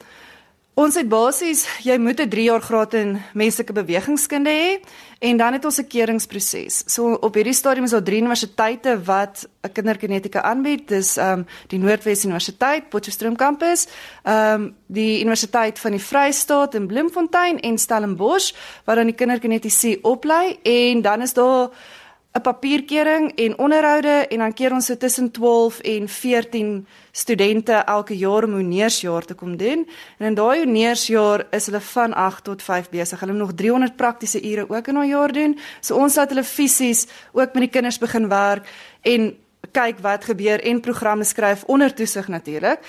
Ons 0.73 0.95
het 0.97 1.05
basies, 1.05 1.67
jy 1.85 1.99
moet 2.01 2.19
'n 2.19 2.29
3 2.29 2.43
jaar 2.43 2.61
graad 2.61 2.93
in 2.93 3.21
menslike 3.33 3.73
bewegingskunde 3.73 4.49
hê 4.49 4.81
en 5.19 5.37
dan 5.37 5.53
het 5.53 5.65
ons 5.65 5.77
'n 5.77 5.87
keuringsproses. 5.87 6.83
So 6.87 7.13
op 7.13 7.33
hierdie 7.35 7.53
stadium 7.53 7.83
is 7.85 7.91
daar 7.91 8.03
drie 8.03 8.19
universiteite 8.19 9.03
wat 9.03 9.47
'n 9.61 9.71
kinderkinetika 9.71 10.41
aanbied. 10.41 10.87
Dis 10.87 11.17
ehm 11.17 11.39
um, 11.39 11.45
die 11.67 11.79
Noordwes 11.79 12.25
Universiteit, 12.25 12.89
Potchefstroom 12.89 13.35
kampus, 13.35 13.87
ehm 14.23 14.61
um, 14.61 14.75
die 14.87 15.19
Universiteit 15.19 15.79
van 15.79 15.91
die 15.91 16.01
Vrystaat 16.01 16.73
in 16.73 16.87
Bloemfontein 16.87 17.59
en 17.59 17.77
Stellenbosch 17.77 18.53
waar 18.85 18.95
dan 18.95 19.05
die 19.05 19.15
kinderkinetiese 19.15 19.99
oplei 20.01 20.57
en 20.63 21.01
dan 21.01 21.21
is 21.21 21.33
daar 21.33 21.69
'n 22.33 22.41
papierkering 22.41 23.31
en 23.35 23.57
onderhoude 23.57 24.27
en 24.27 24.37
dan 24.37 24.53
keer 24.53 24.73
ons 24.73 24.85
so 24.85 24.97
tussen 24.97 25.31
12 25.31 25.79
en 25.79 26.07
14 26.09 26.87
studente 27.11 27.73
elke 27.73 28.17
jaar 28.17 28.43
om 28.43 28.53
honeursjaar 28.53 29.25
te 29.25 29.33
kom 29.33 29.57
doen. 29.57 29.87
En 30.17 30.25
in 30.25 30.33
daai 30.33 30.63
honeursjaar 30.63 31.45
is 31.51 31.65
hulle 31.65 31.81
van 31.81 32.13
8 32.13 32.43
tot 32.43 32.63
5 32.63 32.89
besig. 32.89 33.19
Hulle 33.19 33.31
moet 33.31 33.41
nog 33.41 33.53
300 33.53 33.95
praktiese 33.95 34.41
ure 34.41 34.69
ook 34.69 34.87
in 34.87 34.97
'n 34.97 35.07
jaar 35.07 35.31
doen. 35.31 35.59
So 35.79 35.95
ons 35.95 36.15
laat 36.15 36.29
hulle 36.29 36.43
fisies 36.43 37.07
ook 37.31 37.53
met 37.53 37.61
die 37.61 37.69
kinders 37.69 37.97
begin 37.97 38.27
werk 38.27 38.67
en 39.01 39.37
kyk 39.71 39.99
wat 39.99 40.25
gebeur 40.25 40.63
en 40.63 40.79
programme 40.79 41.23
skryf 41.23 41.63
onder 41.63 41.93
toesig 41.93 42.27
natuurlik. 42.27 42.79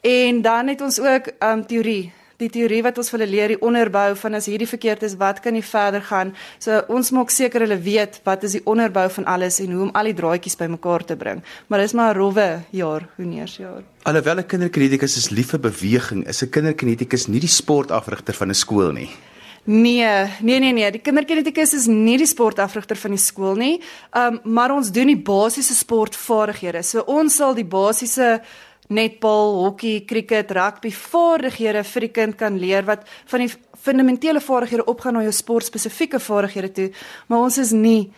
En 0.00 0.42
dan 0.42 0.66
het 0.66 0.80
ons 0.80 1.00
ook 1.00 1.32
um 1.38 1.66
teorie 1.66 2.12
die 2.40 2.50
teorie 2.52 2.82
wat 2.82 2.98
ons 3.00 3.10
vir 3.12 3.18
hulle 3.18 3.30
leer, 3.30 3.54
die 3.54 3.60
onderbou 3.60 4.14
van 4.22 4.38
as 4.38 4.48
hierdie 4.50 4.68
verkeerd 4.68 5.04
is, 5.06 5.16
wat 5.20 5.40
kan 5.44 5.56
nie 5.56 5.64
verder 5.64 6.02
gaan? 6.02 6.34
So 6.58 6.82
ons 6.88 7.12
maak 7.16 7.30
seker 7.30 7.66
hulle 7.66 7.78
weet 7.80 8.20
wat 8.26 8.44
is 8.48 8.58
die 8.58 8.64
onderbou 8.64 9.06
van 9.20 9.28
alles 9.30 9.60
en 9.60 9.72
hoe 9.76 9.86
om 9.88 9.94
al 9.94 10.10
die 10.10 10.16
draadjies 10.18 10.58
bymekaar 10.60 11.04
te 11.04 11.16
bring. 11.16 11.42
Maar 11.68 11.84
dis 11.84 11.92
maar 11.92 12.14
'n 12.14 12.18
rowwe 12.18 12.48
jaar, 12.70 13.08
honeursjaar. 13.16 13.82
Alhoewel 14.04 14.38
'n 14.38 14.46
kinderkinetikus 14.46 15.16
is 15.16 15.30
lief 15.30 15.50
vir 15.50 15.60
beweging, 15.60 16.26
is 16.26 16.42
'n 16.42 16.50
kinderkinetikus 16.50 17.28
nie 17.28 17.40
die 17.40 17.48
sportafrigter 17.48 18.34
van 18.34 18.48
'n 18.48 18.54
skool 18.54 18.92
nie. 18.92 19.10
Nee, 19.64 20.26
nee 20.40 20.58
nee 20.58 20.72
nee, 20.72 20.90
die 20.90 21.00
kinderkinetikus 21.00 21.74
is 21.74 21.86
nie 21.86 22.16
die 22.16 22.26
sportafrigter 22.26 22.96
van 22.96 23.10
die 23.10 23.20
skool 23.20 23.54
nie. 23.54 23.82
Um 24.16 24.40
maar 24.44 24.72
ons 24.72 24.90
doen 24.90 25.06
die 25.06 25.20
basiese 25.20 25.74
sportvaardighede. 25.74 26.82
So 26.82 27.04
ons 27.06 27.36
sal 27.36 27.54
die 27.54 27.66
basiese 27.68 28.40
netbal, 28.90 29.54
hokkie, 29.64 30.04
cricket, 30.08 30.50
rugby 30.56 30.90
vaardighede 30.92 31.84
vir 31.86 32.06
die 32.06 32.12
kind 32.14 32.36
kan 32.40 32.58
leer 32.58 32.86
wat 32.88 33.06
van 33.30 33.44
die 33.44 33.52
fundamentele 33.80 34.42
vaardighede 34.42 34.88
opgaan 34.90 35.16
na 35.16 35.22
jou 35.22 35.32
sportspesifieke 35.32 36.20
vaardighede 36.20 36.72
toe, 36.72 36.90
maar 37.28 37.46
ons 37.46 37.58
is 37.58 37.72
nie 37.72 38.10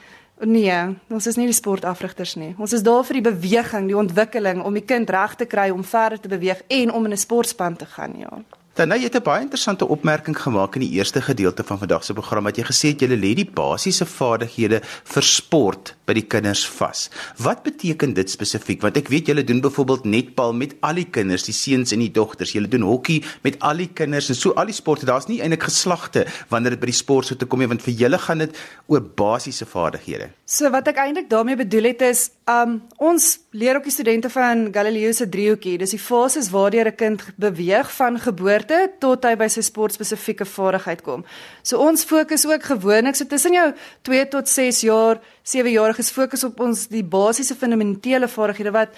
nee, 0.43 0.79
ons 1.13 1.27
is 1.31 1.37
nie 1.39 1.47
die 1.47 1.55
sportafrigters 1.55 2.35
nie. 2.41 2.51
Ons 2.59 2.73
is 2.75 2.83
daar 2.83 3.05
vir 3.07 3.21
die 3.21 3.29
beweging, 3.29 3.87
die 3.87 3.99
ontwikkeling 3.99 4.65
om 4.67 4.75
die 4.75 4.83
kind 4.83 5.11
reg 5.11 5.37
te 5.39 5.47
kry 5.47 5.69
om 5.71 5.85
verder 5.87 6.19
te 6.19 6.33
beweeg 6.33 6.65
en 6.67 6.91
om 6.91 7.07
in 7.07 7.13
'n 7.13 7.25
sportspan 7.27 7.77
te 7.77 7.87
gaan, 7.87 8.19
ja. 8.19 8.43
Dan 8.73 8.89
nou 8.89 8.97
jy 8.97 9.05
het 9.05 9.17
'n 9.17 9.23
baie 9.23 9.43
interessante 9.43 9.85
opmerking 9.85 10.37
gemaak 10.43 10.75
in 10.75 10.81
die 10.81 10.97
eerste 10.97 11.21
gedeelte 11.21 11.63
van 11.65 11.79
vandag 11.79 12.05
se 12.05 12.13
program 12.13 12.45
wat 12.45 12.57
jy 12.57 12.65
gesê 12.65 12.89
het 12.89 13.01
jy 13.01 13.09
lê 13.09 13.35
die 13.35 13.51
basiese 13.55 14.07
vaardighede 14.07 14.81
vir 15.05 15.23
sport 15.23 15.95
by 16.07 16.15
die 16.15 16.27
kinders 16.27 16.65
vas. 16.67 17.11
Wat 17.37 17.63
beteken 17.63 18.15
dit 18.15 18.31
spesifiek? 18.31 18.81
Want 18.81 18.97
ek 18.97 19.09
weet 19.09 19.27
julle 19.27 19.45
doen 19.45 19.61
byvoorbeeld 19.61 20.05
netbal 20.05 20.55
met 20.55 20.75
al 20.81 20.95
die 20.95 21.05
kinders, 21.05 21.45
die 21.45 21.53
seuns 21.53 21.93
en 21.93 21.99
die 21.99 22.11
dogters. 22.11 22.53
Julle 22.53 22.69
doen 22.69 22.81
hokkie 22.81 23.23
met 23.43 23.61
al 23.61 23.77
die 23.77 23.91
kinders 23.93 24.29
en 24.29 24.35
so 24.35 24.53
al 24.53 24.65
die 24.65 24.75
sporte. 24.75 25.05
Daar's 25.05 25.29
nie 25.29 25.43
eintlik 25.43 25.63
geslagte 25.63 26.27
wanneer 26.49 26.71
dit 26.71 26.81
by 26.81 26.87
die 26.87 26.97
sport 26.97 27.27
so 27.27 27.35
te 27.35 27.45
kom 27.45 27.59
nie, 27.59 27.69
want 27.69 27.83
vir 27.83 27.93
julle 27.93 28.19
gaan 28.19 28.39
dit 28.39 28.57
oor 28.87 29.03
basiese 29.03 29.67
vaardighede. 29.67 30.31
So 30.47 30.71
wat 30.71 30.89
ek 30.89 30.97
eintlik 30.97 31.29
daarmee 31.29 31.57
bedoel 31.57 31.93
het 31.93 32.03
is, 32.03 32.31
um 32.49 32.81
ons 32.97 33.39
leer 33.53 33.77
ook 33.77 33.85
die 33.85 33.93
studente 33.93 34.31
van 34.31 34.69
Galileo 34.73 35.13
se 35.13 35.29
driehoekie. 35.29 35.77
Dis 35.79 35.93
die 35.93 36.01
fases 36.01 36.51
waardeur 36.51 36.87
'n 36.89 36.95
kind 36.95 37.23
beweeg 37.37 37.93
van 37.93 38.19
geboorte 38.19 38.93
tot 38.99 39.25
hy 39.25 39.37
by 39.37 39.49
sy 39.49 39.61
sportspesifieke 39.61 40.45
vaardigheid 40.45 41.03
kom. 41.03 41.25
So 41.63 41.79
ons 41.79 42.05
fokus 42.05 42.47
ook 42.47 42.63
gewoonlik 42.63 43.15
so 43.15 43.25
tussen 43.25 43.53
jou 43.53 43.73
2 44.03 44.29
tot 44.29 44.49
6 44.49 44.81
jaar, 44.81 45.21
7 45.43 45.71
jariges 45.71 46.11
fokus 46.11 46.45
op 46.45 46.61
ons 46.61 46.87
die 46.89 47.05
basiese 47.05 47.55
fundamentele 47.55 48.29
vaardighede 48.29 48.71
wat 48.71 48.89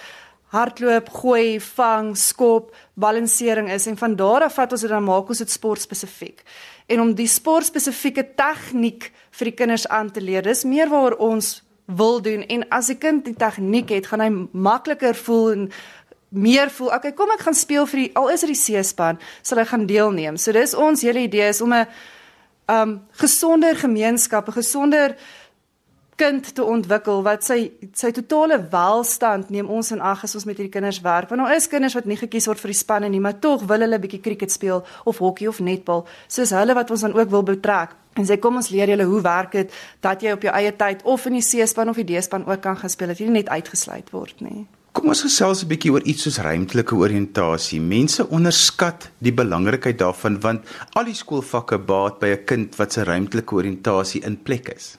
hardloop, 0.45 1.09
gooi, 1.09 1.59
vang, 1.59 2.17
skop, 2.17 2.75
balansering 2.93 3.69
is 3.71 3.87
en 3.87 3.97
van 3.97 4.15
daar 4.15 4.43
af 4.43 4.53
vat 4.53 4.71
ons 4.71 4.81
dit 4.81 4.89
dan 4.89 5.03
maak 5.03 5.29
ons 5.29 5.37
dit 5.37 5.51
sportspesifiek. 5.51 6.43
En 6.87 7.01
om 7.01 7.13
die 7.13 7.27
sportspesifieke 7.27 8.35
tegniek 8.35 9.11
vir 9.31 9.45
die 9.45 9.55
kinders 9.55 9.87
aan 9.87 10.11
te 10.11 10.21
leer, 10.21 10.41
dis 10.41 10.63
meer 10.63 10.89
waar 10.89 11.13
ons 11.17 11.64
wil 11.85 12.21
doen 12.21 12.45
en 12.47 12.67
as 12.69 12.89
'n 12.89 12.97
kind 12.97 13.25
die 13.25 13.35
tegniek 13.35 13.89
het, 13.89 14.07
gaan 14.07 14.19
hy 14.19 14.47
makliker 14.51 15.15
voel 15.15 15.51
en 15.51 15.71
meer 16.29 16.69
voel, 16.69 16.93
okay, 16.93 17.13
kom 17.13 17.29
ek 17.31 17.45
gaan 17.45 17.53
speel 17.53 17.85
vir 17.85 17.99
die 17.99 18.11
al 18.15 18.29
is 18.29 18.43
dit 18.43 18.49
die 18.49 18.63
C-span, 18.63 19.19
sal 19.41 19.57
hy 19.57 19.65
gaan 19.65 19.85
deelneem. 19.85 20.37
So 20.37 20.51
dis 20.51 20.73
ons 20.73 21.01
hele 21.01 21.19
idee 21.19 21.47
is 21.47 21.61
om 21.61 21.73
'n 21.73 21.87
um 22.67 23.01
gesonder 23.11 23.75
gemeenskap, 23.75 24.47
'n 24.47 24.51
gesonder 24.51 25.15
kind 26.15 26.47
te 26.55 26.63
ontwikkel 26.63 27.23
wat 27.25 27.43
sy 27.43 27.57
sy 27.93 28.11
totale 28.15 28.57
welstand 28.71 29.49
neem 29.51 29.67
ons 29.71 29.91
in 29.91 30.01
ag 30.03 30.23
as 30.23 30.35
ons 30.39 30.45
met 30.47 30.55
hierdie 30.55 30.71
kinders 30.71 31.01
werk. 31.03 31.29
Want 31.29 31.43
daar 31.43 31.55
is 31.55 31.67
kinders 31.71 31.95
wat 31.97 32.07
nie 32.07 32.19
gekies 32.19 32.47
word 32.47 32.61
vir 32.63 32.71
die 32.71 32.79
spanne 32.79 33.09
nie, 33.11 33.19
maar 33.19 33.35
tog 33.43 33.65
wil 33.67 33.83
hulle 33.83 33.99
bietjie 33.99 34.21
cricket 34.23 34.53
speel 34.53 34.85
of 35.03 35.19
hokkie 35.19 35.49
of 35.51 35.59
netbal. 35.59 36.05
Soos 36.31 36.55
hulle 36.55 36.77
wat 36.77 36.91
ons 36.91 37.03
dan 37.07 37.15
ook 37.15 37.29
wil 37.33 37.43
betrek. 37.43 37.97
En 38.15 38.23
sê 38.23 38.39
kom 38.39 38.55
ons 38.55 38.71
leer 38.71 38.93
julle 38.93 39.03
hoe 39.09 39.21
werk 39.25 39.51
dit 39.57 39.75
dat 40.05 40.23
jy 40.23 40.31
op 40.31 40.47
jou 40.47 40.55
eie 40.55 40.71
tyd 40.71 41.03
of 41.03 41.27
in 41.27 41.35
die 41.41 41.43
C-span 41.43 41.91
of 41.91 41.99
die 41.99 42.07
D-span 42.07 42.47
ook 42.47 42.63
kan 42.63 42.79
gespeel 42.79 43.11
het. 43.11 43.19
Jy 43.19 43.27
nie 43.27 43.41
net 43.41 43.51
uitgesluit 43.51 44.13
word 44.15 44.39
nie. 44.39 44.63
Kom 44.95 45.11
ons 45.11 45.25
gesels 45.27 45.63
'n 45.63 45.67
bietjie 45.67 45.91
oor 45.91 46.03
iets 46.07 46.23
soos 46.23 46.37
ruimtelike 46.39 46.95
oriëntasie. 46.95 47.81
Mense 47.81 48.23
onderskat 48.29 49.11
die 49.19 49.33
belangrikheid 49.33 49.97
daarvan 49.99 50.39
want 50.39 50.63
al 50.93 51.03
die 51.03 51.13
skoolvakke 51.13 51.77
baat 51.77 52.19
by 52.19 52.27
'n 52.27 52.45
kind 52.45 52.75
wat 52.77 52.93
se 52.93 53.03
ruimtelike 53.03 53.55
oriëntasie 53.55 54.23
in 54.23 54.37
plek 54.43 54.69
is. 54.69 54.95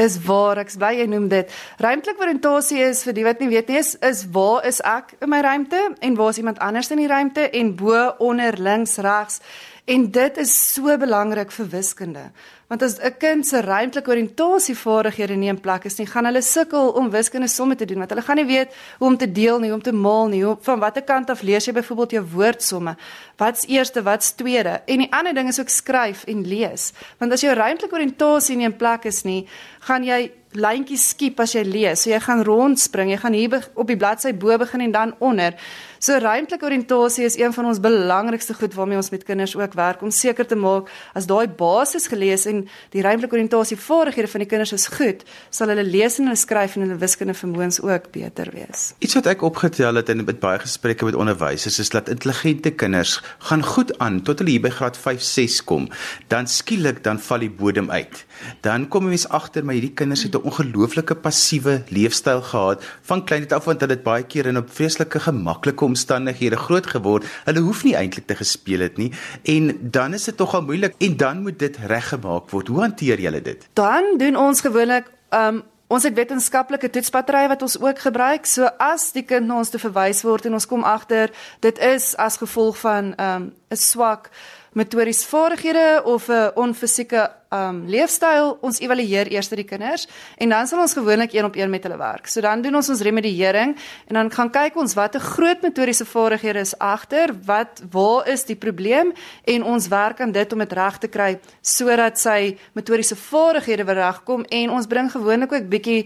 Dis 0.00 0.16
waar 0.24 0.56
ek 0.62 0.70
bly 0.80 0.94
jy 0.96 1.06
noem 1.12 1.26
dit. 1.28 1.50
Ruimtelike 1.82 2.24
oriëntasie 2.24 2.78
is 2.86 3.02
vir 3.04 3.16
die 3.18 3.24
wat 3.26 3.40
nie 3.42 3.50
weet 3.50 3.68
nie 3.68 3.80
is, 3.82 3.90
is 4.00 4.22
waar 4.32 4.64
is 4.68 4.78
ek 4.86 5.12
in 5.20 5.28
my 5.28 5.42
ruimte 5.44 5.80
en 6.00 6.16
waar 6.16 6.32
is 6.32 6.40
iemand 6.40 6.62
anders 6.64 6.88
in 6.94 7.02
die 7.02 7.10
ruimte 7.10 7.50
en 7.50 7.74
bo, 7.76 8.06
onder, 8.24 8.56
links, 8.56 8.96
regs. 9.04 9.42
En 9.84 10.06
dit 10.14 10.40
is 10.40 10.54
so 10.72 10.96
belangrik 10.96 11.52
vir 11.52 11.68
wiskunde. 11.74 12.30
Want 12.70 12.82
as 12.82 13.00
'n 13.02 13.16
kind 13.18 13.46
se 13.46 13.60
ruimtelike 13.60 14.10
oriëntasievaardighede 14.10 15.34
nie 15.36 15.48
in 15.48 15.60
plek 15.60 15.84
is 15.84 15.98
nie, 15.98 16.06
gaan 16.06 16.24
hulle 16.24 16.42
sukkel 16.42 16.92
om 16.94 17.10
wiskunde 17.10 17.48
somme 17.48 17.74
te 17.74 17.84
doen 17.84 17.98
want 17.98 18.10
hulle 18.10 18.22
gaan 18.22 18.36
nie 18.36 18.46
weet 18.46 18.70
hoe 18.98 19.08
om 19.08 19.16
te 19.16 19.32
deel 19.32 19.58
nie, 19.58 19.70
hoe 19.70 19.78
om 19.78 19.82
te 19.82 19.92
maal 19.92 20.28
nie, 20.28 20.44
hoe 20.44 20.56
van 20.60 20.78
watter 20.78 21.02
kant 21.02 21.30
af 21.30 21.42
lees 21.42 21.66
jy 21.66 21.72
byvoorbeeld 21.72 22.10
jou 22.10 22.24
woordsomme? 22.34 22.96
Wat's 23.36 23.66
eerste, 23.66 24.02
wat's 24.02 24.32
tweede? 24.32 24.82
En 24.86 24.98
die 24.98 25.12
ander 25.12 25.34
ding 25.34 25.48
is 25.48 25.60
ook 25.60 25.68
skryf 25.68 26.24
en 26.24 26.46
lees. 26.46 26.92
Want 27.18 27.32
as 27.32 27.40
jou 27.40 27.54
ruimtelike 27.54 27.94
oriëntasie 27.94 28.56
nie 28.56 28.64
in 28.64 28.76
plek 28.76 29.04
is 29.04 29.24
nie, 29.24 29.48
gaan 29.80 30.04
jy 30.04 30.30
lyntjies 30.58 31.10
skiep 31.12 31.38
as 31.42 31.54
jy 31.54 31.62
lees. 31.66 32.02
So 32.02 32.10
jy 32.10 32.18
gaan 32.24 32.42
rondspring, 32.46 33.12
jy 33.12 33.20
gaan 33.22 33.36
hier 33.36 33.68
op 33.78 33.86
die 33.90 33.98
bladsy 33.98 34.32
bo 34.34 34.56
begin 34.58 34.82
en 34.88 34.92
dan 34.94 35.14
onder. 35.22 35.54
So 36.00 36.16
ruimtelike 36.16 36.64
oriëntasie 36.64 37.26
is 37.28 37.36
een 37.36 37.52
van 37.52 37.66
ons 37.68 37.80
belangrikste 37.84 38.54
goed 38.56 38.72
waarmee 38.74 38.96
ons 38.96 39.10
met 39.12 39.24
kinders 39.28 39.52
ook 39.56 39.74
werk 39.76 40.00
om 40.02 40.10
seker 40.10 40.46
te 40.48 40.56
maak 40.56 40.88
as 41.14 41.26
daai 41.28 41.44
basis 41.46 42.08
gelees 42.08 42.46
en 42.48 42.62
die 42.94 43.04
ruimtelike 43.04 43.36
oriëntasie 43.36 43.76
vaardighede 43.76 44.30
van 44.32 44.40
die 44.40 44.48
kinders 44.48 44.72
is 44.72 44.86
goed, 44.94 45.26
sal 45.52 45.68
hulle 45.68 45.84
lees 45.84 46.16
en 46.18 46.30
hulle 46.30 46.40
skryf 46.40 46.78
en 46.78 46.86
hulle 46.86 46.96
wiskunde 47.02 47.36
vermoëns 47.36 47.82
ook 47.84 48.08
beter 48.16 48.48
wees. 48.54 48.94
Iets 49.04 49.18
wat 49.18 49.28
ek 49.34 49.44
opgetel 49.44 50.00
het 50.00 50.08
in 50.08 50.24
met 50.24 50.40
baie 50.40 50.62
gesprekke 50.64 51.04
met 51.04 51.20
onderwysers 51.20 51.78
is 51.84 51.92
dat 51.92 52.08
intelligente 52.08 52.72
kinders 52.72 53.18
gaan 53.50 53.62
goed 53.62 53.92
aan 54.00 54.22
tot 54.24 54.40
hulle 54.40 54.56
hier 54.56 54.64
by 54.64 54.72
graad 54.72 54.96
5, 54.96 55.20
6 55.20 55.60
kom. 55.68 55.90
Dan 56.32 56.48
skielik 56.48 57.04
dan 57.04 57.20
val 57.20 57.44
die 57.44 57.52
bodem 57.52 57.92
uit. 57.92 58.24
Dan 58.64 58.88
kom 58.88 59.04
jy 59.04 59.18
mens 59.18 59.28
agter 59.28 59.68
maar 59.68 59.76
hierdie 59.76 59.92
kinders 59.92 60.24
het 60.24 60.39
'n 60.40 60.48
ongelooflike 60.48 61.14
passiewe 61.14 61.82
leefstyl 61.88 62.42
gehad 62.42 62.84
van 63.02 63.24
klein 63.24 63.48
af 63.48 63.64
want 63.64 63.80
hulle 63.80 63.92
het 63.92 64.02
baie 64.02 64.24
keer 64.24 64.46
in 64.46 64.56
'n 64.56 64.68
vreeslike 64.68 65.20
gemaklike 65.20 65.84
omstandighede 65.84 66.56
groot 66.56 66.86
geword. 66.86 67.24
Hulle 67.44 67.60
hoef 67.60 67.84
nie 67.84 67.94
eintlik 67.94 68.26
te 68.26 68.34
gespeel 68.34 68.80
het 68.80 68.96
nie 68.96 69.12
en 69.42 69.78
dan 69.90 70.14
is 70.14 70.24
dit 70.24 70.36
tog 70.36 70.54
al 70.54 70.62
moeilik 70.62 70.94
en 70.98 71.16
dan 71.16 71.42
moet 71.42 71.58
dit 71.58 71.76
reggemaak 71.86 72.50
word. 72.50 72.68
Hoe 72.68 72.80
hanteer 72.80 73.20
julle 73.20 73.42
dit? 73.42 73.68
Dan 73.72 74.04
doen 74.16 74.36
ons 74.36 74.60
gewoonlik 74.60 75.10
um 75.30 75.62
Ons 75.90 76.04
het 76.06 76.14
wetenskaplike 76.14 76.90
toetsbatterye 76.90 77.48
wat 77.48 77.62
ons 77.62 77.80
ook 77.80 77.98
gebruik. 77.98 78.46
So 78.46 78.68
as 78.78 79.08
die 79.12 79.24
kind 79.26 79.46
na 79.46 79.56
ons 79.58 79.72
toe 79.72 79.80
verwys 79.80 80.22
word 80.22 80.46
en 80.46 80.52
ons 80.52 80.66
kom 80.66 80.84
agter 80.86 81.32
dit 81.60 81.78
is 81.78 82.12
as 82.16 82.36
gevolg 82.38 82.78
van 82.78 83.04
'n 83.10 83.22
um, 83.22 83.52
swak 83.74 84.30
metodiese 84.72 85.26
vaardighede 85.26 86.02
of 86.04 86.28
'n 86.28 86.50
onfisieke 86.54 87.30
um 87.50 87.82
leefstyl, 87.90 88.52
ons 88.62 88.78
evalueer 88.78 89.26
eers 89.34 89.48
die 89.50 89.66
kinders 89.66 90.06
en 90.38 90.52
dan 90.54 90.68
sal 90.70 90.82
ons 90.84 90.94
gewoonlik 90.94 91.32
een 91.34 91.44
op 91.48 91.56
een 91.58 91.70
met 91.70 91.82
hulle 91.82 91.98
werk. 91.98 92.28
So 92.30 92.40
dan 92.40 92.62
doen 92.62 92.78
ons 92.78 92.88
ons 92.94 93.02
remediering 93.02 93.74
en 94.06 94.18
dan 94.18 94.30
gaan 94.30 94.50
kyk 94.54 94.76
ons 94.78 94.94
watter 94.94 95.20
groot 95.20 95.62
metodiese 95.62 96.06
vaardighede 96.06 96.62
is 96.62 96.76
agter, 96.78 97.34
wat 97.44 97.82
waar 97.90 98.28
is 98.30 98.44
die 98.46 98.56
probleem 98.56 99.10
en 99.44 99.64
ons 99.66 99.88
werk 99.90 100.20
aan 100.20 100.32
dit 100.32 100.52
om 100.52 100.62
dit 100.62 100.72
reg 100.78 100.98
te 100.98 101.10
kry 101.10 101.30
sodat 101.60 102.18
sy 102.18 102.56
metodiese 102.78 103.18
vaardighede 103.18 103.84
weer 103.84 103.98
regkom 104.04 104.44
en 104.46 104.76
ons 104.76 104.86
bring 104.86 105.10
gewoonlik 105.10 105.52
ook 105.52 105.66
bietjie 105.72 106.04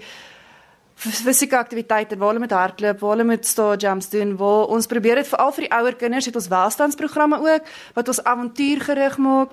fisieke 0.97 1.59
aktiwiteite 1.59 2.17
waar 2.17 2.33
hulle 2.33 2.41
met 2.41 2.55
hardloop, 2.55 3.01
waar 3.01 3.11
hulle 3.11 3.25
met 3.25 3.47
star 3.47 3.77
jumps 3.77 4.09
doen, 4.09 4.37
waar 4.37 4.71
ons 4.73 4.87
probeer 4.87 5.21
dit 5.21 5.29
veral 5.29 5.53
vir 5.53 5.67
die 5.67 5.75
ouer 5.77 5.97
kinders 6.01 6.31
het 6.31 6.39
ons 6.39 6.49
welstandsprogramme 6.49 7.41
ook 7.43 7.69
wat 7.99 8.09
ons 8.09 8.23
avontuurgerig 8.25 9.19
maak. 9.19 9.53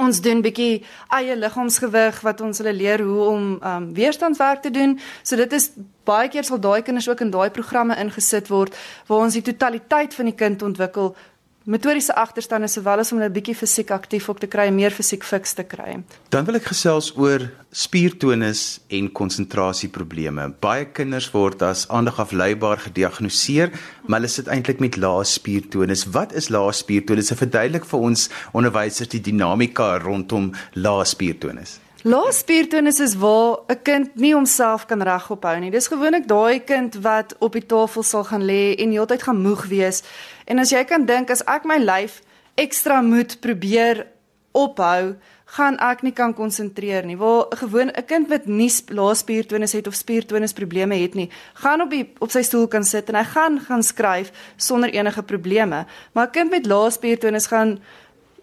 Ons 0.00 0.20
doen 0.24 0.40
bietjie 0.40 0.84
eie 1.12 1.36
liggaamsgewig 1.36 2.20
wat 2.24 2.40
ons 2.40 2.58
hulle 2.62 2.72
leer 2.72 3.02
hoe 3.04 3.24
om 3.28 3.48
um 3.60 3.90
weerstandswerk 3.94 4.62
te 4.62 4.70
doen. 4.70 4.98
So 5.22 5.36
dit 5.36 5.52
is 5.52 5.70
baie 6.04 6.28
keer 6.28 6.44
sal 6.44 6.60
daai 6.60 6.82
kinders 6.82 7.08
ook 7.08 7.20
in 7.20 7.30
daai 7.30 7.50
programme 7.50 7.96
ingesit 8.00 8.48
word 8.48 8.76
waar 9.06 9.26
ons 9.26 9.36
die 9.38 9.44
totaliteit 9.46 10.14
van 10.14 10.30
die 10.30 10.34
kind 10.34 10.62
ontwikkel 10.62 11.14
metodiese 11.64 12.14
agterstande 12.18 12.68
sowel 12.68 13.02
as 13.02 13.12
om 13.12 13.20
hulle 13.20 13.30
bietjie 13.32 13.54
fisiek 13.56 13.92
aktief 13.94 14.28
op 14.32 14.40
te 14.42 14.48
kry, 14.50 14.68
meer 14.74 14.94
fisiek 14.94 15.24
fiks 15.24 15.54
te 15.58 15.64
kry. 15.66 15.98
Dan 16.34 16.46
wil 16.48 16.58
ek 16.58 16.70
gesels 16.72 17.12
oor 17.18 17.46
spiertonus 17.72 18.80
en 18.92 19.08
konsentrasieprobleme. 19.14 20.48
Baie 20.64 20.88
kinders 20.96 21.30
word 21.32 21.62
as 21.66 21.86
aandagafleibaar 21.88 22.82
gediagnoseer, 22.88 23.72
maar 24.06 24.20
hulle 24.20 24.32
sit 24.32 24.50
eintlik 24.52 24.82
met 24.82 24.98
lae 25.00 25.22
spiertonus. 25.28 26.04
Wat 26.12 26.34
is 26.36 26.50
lae 26.52 26.74
spiertonus? 26.76 27.32
Verduidelik 27.38 27.86
vir 27.88 28.10
ons 28.10 28.28
onderwysers 28.52 29.12
die 29.14 29.22
dinamika 29.22 29.94
rondom 30.02 30.52
lae 30.74 31.06
spiertonus. 31.08 31.78
Lae 32.02 32.32
spiertonus 32.34 32.98
is 32.98 33.14
waar 33.14 33.58
'n 33.68 33.82
kind 33.82 34.16
nie 34.16 34.34
homself 34.34 34.86
kan 34.86 35.02
regop 35.02 35.44
hou 35.44 35.58
nie. 35.58 35.70
Dis 35.70 35.86
gewoonlik 35.86 36.26
daai 36.26 36.58
kind 36.58 36.94
wat 36.94 37.34
op 37.38 37.52
die 37.52 37.66
tafel 37.66 38.02
sal 38.02 38.24
gaan 38.24 38.42
lê 38.42 38.74
en 38.74 38.90
heeltyd 38.90 39.22
gaan 39.22 39.42
moeg 39.42 39.66
wees. 39.66 40.02
En 40.44 40.58
as 40.58 40.70
jy 40.70 40.84
kan 40.84 41.06
dink 41.06 41.30
as 41.30 41.44
ek 41.46 41.64
my 41.64 41.78
lyf 41.78 42.22
ekstra 42.56 43.02
moet 43.02 43.40
probeer 43.40 44.06
ophou, 44.52 45.14
gaan 45.44 45.78
ek 45.78 46.02
nie 46.02 46.12
kan 46.12 46.34
konsentreer 46.34 47.06
nie. 47.06 47.16
Waar 47.16 47.46
'n 47.52 47.56
gewoon 47.56 47.90
'n 47.94 48.04
kind 48.06 48.28
wat 48.28 48.46
nie 48.46 48.72
lae 48.88 49.14
spiertonus 49.14 49.72
het 49.72 49.86
of 49.86 49.94
spiertonus 49.94 50.52
probleme 50.52 50.96
het 50.96 51.14
nie, 51.14 51.30
gaan 51.54 51.80
op 51.82 51.90
die 51.90 52.12
op 52.18 52.30
sy 52.30 52.42
stoel 52.42 52.66
kan 52.66 52.84
sit 52.84 53.08
en 53.08 53.14
hy 53.14 53.24
gaan 53.24 53.60
gaan 53.60 53.82
skryf 53.82 54.32
sonder 54.56 54.90
enige 54.90 55.22
probleme. 55.22 55.86
Maar 56.12 56.26
'n 56.26 56.30
kind 56.30 56.50
met 56.50 56.66
lae 56.66 56.90
spiertonus 56.90 57.46
gaan 57.46 57.78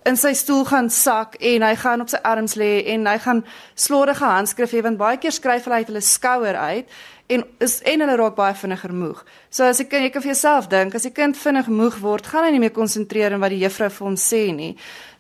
in 0.06 0.18
sy 0.18 0.34
stoel 0.34 0.65
gaan 0.65 0.89
sak 0.89 1.36
en 1.44 1.62
hy 1.62 1.75
gaan 1.75 2.01
op 2.01 2.10
sy 2.10 2.20
arms 2.24 2.56
lê 2.56 2.86
en 2.94 3.08
hy 3.08 3.18
gaan 3.20 3.44
slordige 3.75 4.25
handskrif 4.25 4.72
hê 4.72 4.84
want 4.86 4.98
baie 4.98 5.18
keer 5.18 5.36
skryf 5.36 5.68
hulle 5.68 5.82
uit 5.82 5.91
hulle 5.91 6.01
skouer 6.06 6.56
uit 6.56 7.00
en 7.29 7.44
is 7.62 7.75
en 7.86 8.01
hulle 8.01 8.15
raak 8.18 8.34
baie 8.38 8.56
vinniger 8.58 8.94
moeg. 8.96 9.20
So 9.53 9.68
as 9.70 9.82
ek 9.84 9.91
jy 9.94 10.10
kan 10.10 10.24
vir 10.24 10.32
jouself 10.32 10.70
dink 10.72 10.96
as 10.98 11.06
die 11.06 11.13
kind 11.13 11.38
vinnig 11.38 11.70
moeg 11.70 12.00
word, 12.01 12.25
gaan 12.25 12.48
hy 12.48 12.56
nie 12.56 12.62
meer 12.63 12.74
konsentreer 12.74 13.36
in 13.36 13.44
wat 13.44 13.53
die 13.53 13.62
juffrou 13.62 13.89
vir 13.94 14.08
hom 14.08 14.18
sê 14.18 14.41
nie. 14.56 14.72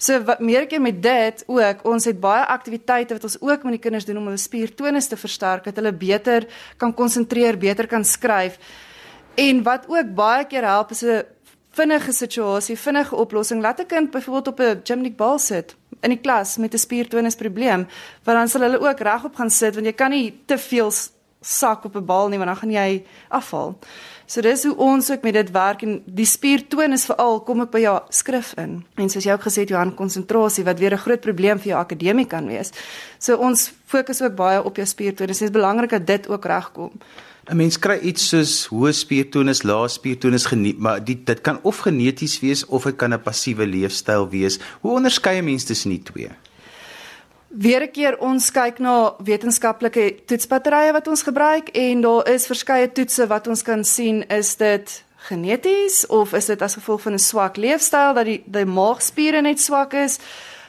So 0.01 0.17
wat 0.25 0.41
meer 0.41 0.65
ek 0.65 0.73
met 0.81 0.97
dit 1.03 1.43
ook, 1.45 1.85
ons 1.85 2.09
het 2.09 2.17
baie 2.21 2.47
aktiwiteite 2.49 3.19
wat 3.19 3.29
ons 3.29 3.37
ook 3.45 3.65
met 3.67 3.77
die 3.77 3.83
kinders 3.83 4.09
doen 4.09 4.17
om 4.17 4.31
hulle 4.31 4.41
spiertonus 4.41 5.11
te 5.11 5.19
versterk, 5.21 5.69
dat 5.69 5.77
hulle 5.77 5.93
beter 5.93 6.49
kan 6.81 6.95
konsentreer, 6.97 7.59
beter 7.61 7.85
kan 7.87 8.05
skryf. 8.05 8.57
En 9.37 9.61
wat 9.63 9.85
ook 9.87 10.09
baie 10.17 10.49
keer 10.49 10.65
help 10.65 10.91
is 10.91 11.03
'n 11.03 11.21
vinnige 11.71 12.11
situasie, 12.11 12.77
vinnige 12.77 13.15
oplossing. 13.15 13.61
Laat 13.61 13.79
'n 13.79 13.85
kind 13.85 14.11
byvoorbeeld 14.11 14.47
op 14.47 14.59
'n 14.59 14.81
gymnastikbal 14.83 15.39
sit 15.39 15.75
in 16.01 16.09
die 16.09 16.19
klas 16.19 16.57
met 16.57 16.73
'n 16.73 16.77
spiertonus 16.77 17.35
probleem, 17.35 17.87
want 18.23 18.37
dan 18.37 18.47
sal 18.47 18.61
hulle 18.61 18.79
ook 18.79 18.99
regop 18.99 19.35
gaan 19.35 19.49
sit 19.49 19.73
want 19.73 19.85
jy 19.85 19.93
kan 19.93 20.09
nie 20.09 20.39
te 20.45 20.57
veel 20.57 20.91
sak 21.41 21.85
op 21.85 21.95
'n 21.95 22.05
bal 22.05 22.27
nie 22.27 22.37
want 22.37 22.49
dan 22.49 22.57
gaan 22.57 22.71
jy 22.71 23.05
afval. 23.27 23.77
So 24.25 24.41
dis 24.41 24.63
hoe 24.63 24.75
ons 24.75 25.11
ook 25.11 25.21
met 25.21 25.33
dit 25.33 25.51
werk 25.51 25.81
en 25.81 26.03
die 26.05 26.25
spiertonus 26.25 27.05
veral 27.05 27.39
kom 27.41 27.61
ek 27.61 27.71
by 27.71 27.79
jou 27.79 27.95
skrif 28.09 28.53
in. 28.61 28.85
En 28.95 29.09
soos 29.09 29.23
jy 29.23 29.31
ook 29.33 29.47
gesê 29.47 29.63
het 29.65 29.69
Johan, 29.69 29.95
konsentrasie 29.95 30.63
wat 30.63 30.79
weer 30.79 30.93
'n 30.93 30.97
groot 30.97 31.21
probleem 31.21 31.59
vir 31.59 31.67
jou 31.67 31.79
akademie 31.79 32.27
kan 32.27 32.45
wees. 32.47 32.71
So 33.17 33.37
ons 33.37 33.73
fokus 33.85 34.21
ook 34.21 34.35
baie 34.35 34.63
op 34.63 34.75
jou 34.75 34.85
spiertonus. 34.85 35.37
Dit 35.37 35.47
is 35.47 35.51
belangrik 35.51 35.89
dat 35.89 36.07
dit 36.07 36.29
ook 36.29 36.45
regkom. 36.45 36.91
'n 37.49 37.57
Mens 37.57 37.79
kry 37.81 37.97
iets 38.05 38.27
soos 38.29 38.51
hoë 38.69 38.91
spiertonus, 38.93 39.63
lae 39.65 39.87
spiertonus 39.89 40.45
geniet, 40.51 40.77
maar 40.77 40.99
die, 41.01 41.15
dit 41.25 41.41
kan 41.41 41.57
of 41.65 41.81
geneties 41.81 42.37
wees 42.43 42.61
of 42.65 42.83
dit 42.83 42.95
kan 42.95 43.13
'n 43.13 43.21
passiewe 43.21 43.65
leefstyl 43.65 44.29
wees. 44.29 44.59
Hoe 44.81 44.91
onderskei 44.91 45.41
mense 45.41 45.65
tussen 45.65 45.89
die 45.89 46.03
twee? 46.03 46.29
Weer 47.47 47.81
'n 47.81 47.91
keer 47.91 48.19
ons 48.19 48.51
kyk 48.51 48.79
na 48.79 49.15
wetenskaplike 49.23 50.25
toetsbatterye 50.25 50.91
wat 50.91 51.07
ons 51.07 51.23
gebruik 51.23 51.69
en 51.69 52.01
daar 52.01 52.29
is 52.29 52.45
verskeie 52.45 52.91
toetse 52.91 53.27
wat 53.27 53.47
ons 53.47 53.61
kan 53.61 53.83
sien 53.83 54.23
is 54.29 54.55
dit 54.55 55.03
geneties 55.15 56.07
of 56.07 56.33
is 56.33 56.45
dit 56.45 56.61
as 56.61 56.73
gevolg 56.73 57.01
van 57.01 57.13
'n 57.13 57.19
swak 57.19 57.57
leefstyl 57.57 58.13
dat 58.13 58.25
die 58.25 58.43
die 58.45 58.65
maagspiere 58.65 59.41
net 59.41 59.59
swak 59.59 59.93
is. 59.93 60.19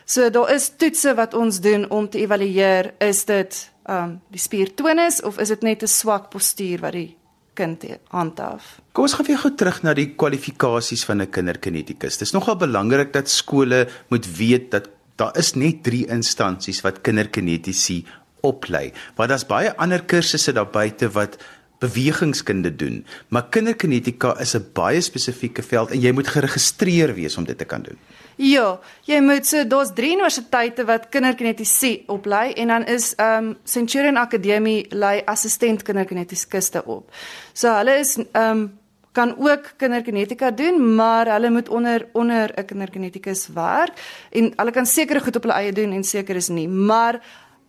So 0.07 0.31
daar 0.31 0.55
is 0.55 0.73
toetse 0.77 1.15
wat 1.15 1.35
ons 1.35 1.61
doen 1.61 1.91
om 1.91 2.09
te 2.09 2.19
evalueer 2.19 2.95
is 2.99 3.25
dit 3.25 3.71
um 3.91 4.21
die 4.31 4.41
spiertonus 4.41 5.21
of 5.27 5.41
is 5.43 5.49
dit 5.49 5.63
net 5.67 5.83
'n 5.83 5.91
swak 5.91 6.31
postuur 6.31 6.81
wat 6.81 6.93
die 6.93 7.17
kind 7.55 7.85
handhaaf? 8.11 8.81
Kom 8.93 9.05
ons 9.05 9.15
gaan 9.15 9.27
weer 9.27 9.39
gou 9.39 9.55
terug 9.55 9.83
na 9.83 9.95
die 9.95 10.15
kwalifikasies 10.15 11.05
van 11.05 11.23
'n 11.23 11.31
kinderkinetikus. 11.31 12.19
Dit 12.19 12.29
is 12.29 12.33
nogal 12.33 12.57
belangrik 12.57 13.13
dat 13.13 13.29
skole 13.29 13.89
moet 14.09 14.27
weet 14.37 14.71
dat 14.71 14.89
daar 15.17 15.37
is 15.37 15.55
net 15.55 15.83
3 15.83 16.07
instansies 16.07 16.81
wat 16.81 17.03
kinderkinetiese 17.03 18.03
oplei. 18.43 18.93
Want 19.17 19.29
daar's 19.29 19.47
baie 19.47 19.77
ander 19.77 20.03
kursusse 20.03 20.53
daar 20.53 20.71
buite 20.71 21.11
wat 21.11 21.37
bewegingskunde 21.81 22.77
doen, 22.77 23.05
maar 23.29 23.49
kinderkinetika 23.49 24.39
is 24.41 24.55
'n 24.55 24.71
baie 24.73 25.01
spesifieke 25.01 25.63
veld 25.63 25.91
en 25.91 26.01
jy 26.01 26.13
moet 26.13 26.29
geregistreer 26.29 27.15
wees 27.15 27.37
om 27.37 27.45
dit 27.45 27.59
te 27.59 27.65
kan 27.65 27.83
doen. 27.83 27.99
Ja, 28.37 28.81
jy 29.05 29.21
moet 29.21 29.47
so 29.47 29.67
daar's 29.67 29.91
drie 29.95 30.13
universiteite 30.15 30.85
wat 30.85 31.09
kinderkinetiese 31.09 32.03
oplei 32.07 32.53
en 32.53 32.69
dan 32.69 32.87
is 32.87 33.15
ehm 33.17 33.45
um, 33.45 33.57
Centurion 33.65 34.17
Akademie 34.17 34.87
lei 34.89 35.23
assistent 35.25 35.83
kinderkinetikuste 35.83 36.85
op. 36.85 37.11
So 37.53 37.69
hulle 37.69 37.99
is 37.99 38.17
ehm 38.17 38.51
um, 38.51 38.79
kan 39.13 39.35
ook 39.39 39.73
kinderkinetika 39.77 40.51
doen, 40.51 40.95
maar 40.95 41.27
hulle 41.33 41.51
moet 41.51 41.69
onder 41.69 42.07
onder 42.13 42.53
'n 42.57 42.65
kinderkinetikus 42.65 43.49
werk 43.55 43.93
en 44.31 44.53
hulle 44.57 44.71
kan 44.71 44.87
sekere 44.87 45.21
goed 45.21 45.37
op 45.37 45.43
hulle 45.43 45.55
eie 45.55 45.73
doen 45.73 45.93
en 45.93 46.05
seker 46.05 46.37
is 46.37 46.49
nie, 46.49 46.69
maar 46.69 47.21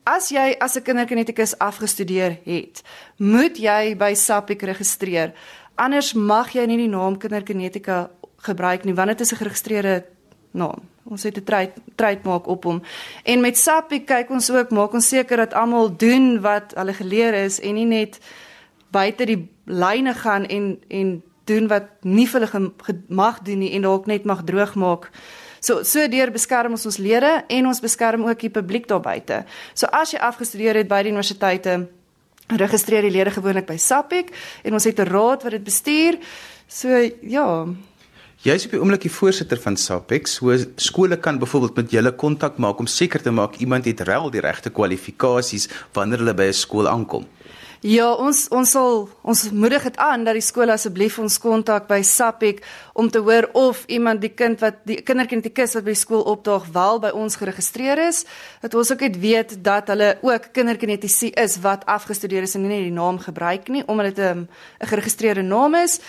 As 0.04 0.30
jy 0.30 0.56
as 0.60 0.76
'n 0.76 0.82
kinderkinetikus 0.82 1.58
afgestudeer 1.58 2.40
het, 2.44 2.82
moet 3.18 3.58
jy 3.58 3.96
by 3.96 4.14
SAPIC 4.14 4.62
registreer. 4.62 5.34
Anders 5.76 6.14
mag 6.14 6.54
jy 6.54 6.66
nie 6.66 6.78
die 6.78 6.90
naam 6.90 7.18
kinderkinetika 7.18 8.10
gebruik 8.38 8.84
nie 8.84 8.94
want 8.94 9.08
dit 9.08 9.20
is 9.22 9.32
'n 9.32 9.36
geregistreerde 9.36 10.06
naam. 10.52 10.82
Ons 11.04 11.24
het 11.24 11.38
'n 11.38 11.44
trade 11.44 11.74
trademark 11.96 12.48
op 12.48 12.64
hom. 12.64 12.82
En 13.24 13.42
met 13.42 13.58
SAPIC 13.58 14.06
kyk 14.06 14.30
ons 14.30 14.52
ook 14.52 14.72
maak 14.72 14.94
ons 14.94 15.08
seker 15.08 15.38
dat 15.38 15.54
almal 15.54 15.98
doen 15.98 16.42
wat 16.42 16.74
hulle 16.76 16.94
geleer 16.94 17.34
is 17.34 17.60
en 17.60 17.74
nie 17.74 17.86
net 17.86 18.20
buite 18.92 19.26
die 19.26 19.50
lyne 19.66 20.14
gaan 20.14 20.46
en 20.46 20.80
en 20.88 21.24
doen 21.44 21.68
wat 21.68 21.84
nie 22.02 22.28
vir 22.28 22.48
hulle 22.48 22.72
mag 23.08 23.40
doen 23.40 23.60
nie 23.60 23.72
en 23.72 23.82
dalk 23.82 24.06
net 24.06 24.24
mag 24.24 24.44
droog 24.44 24.76
maak. 24.76 25.10
So 25.62 25.84
so 25.86 26.08
deur 26.10 26.32
beskerm 26.34 26.74
ons 26.74 26.88
ons 26.90 26.98
lede 26.98 27.32
en 27.48 27.68
ons 27.70 27.82
beskerm 27.84 28.26
ook 28.26 28.40
die 28.42 28.50
publiek 28.50 28.88
daar 28.90 29.02
buite. 29.02 29.44
So 29.78 29.86
as 29.94 30.14
jy 30.14 30.18
afgestudeer 30.18 30.82
het 30.82 30.90
by 30.90 31.04
die 31.06 31.12
universiteite, 31.14 31.76
registreer 32.50 33.06
die 33.06 33.14
lede 33.14 33.32
gewoonlik 33.32 33.68
by 33.70 33.78
SAPIC 33.78 34.34
en 34.66 34.74
ons 34.74 34.84
het 34.90 35.00
'n 35.00 35.06
raad 35.06 35.44
wat 35.44 35.52
dit 35.52 35.64
bestuur. 35.64 36.18
So 36.68 36.90
ja, 37.22 37.68
Jy 38.42 38.56
is 38.58 38.64
op 38.66 38.72
die 38.72 38.80
oomblik 38.82 39.04
die 39.06 39.12
voorsitter 39.14 39.60
van 39.62 39.76
SAPEX. 39.78 40.40
So 40.40 40.56
skole 40.76 41.18
kan 41.18 41.38
byvoorbeeld 41.38 41.76
met 41.76 41.92
julle 41.92 42.12
kontak 42.12 42.58
maak 42.58 42.80
om 42.80 42.88
seker 42.88 43.22
te 43.22 43.30
maak 43.30 43.60
iemand 43.62 43.86
het 43.86 44.02
reg 44.02 44.32
die 44.34 44.42
regte 44.42 44.72
kwalifikasies 44.74 45.68
wanneer 45.94 46.18
hulle 46.18 46.34
by 46.34 46.48
'n 46.50 46.54
skool 46.54 46.88
aankom. 46.90 47.28
Ja, 47.82 48.12
ons 48.14 48.44
ons 48.54 48.70
sal 48.76 49.08
ons 49.26 49.40
moedig 49.58 49.88
dit 49.88 49.96
aan 49.98 50.22
dat 50.22 50.36
die 50.38 50.44
skole 50.46 50.70
asseblief 50.70 51.16
ons 51.18 51.40
kontak 51.42 51.88
by 51.90 52.04
SAPEC 52.06 52.60
om 52.94 53.08
te 53.10 53.18
hoor 53.26 53.48
of 53.58 53.80
iemand 53.90 54.22
die 54.22 54.30
kind 54.38 54.62
wat 54.62 54.84
die 54.86 55.00
kinderkinetikus 55.02 55.74
wat 55.80 55.88
by 55.88 55.96
skool 55.98 56.22
opdaag 56.30 56.68
wel 56.76 57.02
by 57.02 57.10
ons 57.18 57.40
geregistreer 57.42 57.98
is. 58.06 58.22
Dat 58.62 58.78
ons 58.78 58.92
ook 58.94 59.02
net 59.02 59.18
weet 59.24 59.56
dat 59.66 59.90
hulle 59.90 60.12
ook 60.22 60.52
kinderkinetisie 60.54 61.32
is 61.34 61.58
wat 61.66 61.88
afgestudeer 61.90 62.46
is 62.46 62.54
en 62.54 62.68
nie 62.68 62.76
net 62.76 62.86
die 62.86 62.94
naam 62.94 63.18
gebruik 63.18 63.66
nie 63.74 63.82
omdat 63.88 64.14
dit 64.14 64.26
'n 64.26 64.46
'n 64.46 64.88
geregistreerde 64.88 65.42
naam 65.42 65.74
is. 65.76 66.00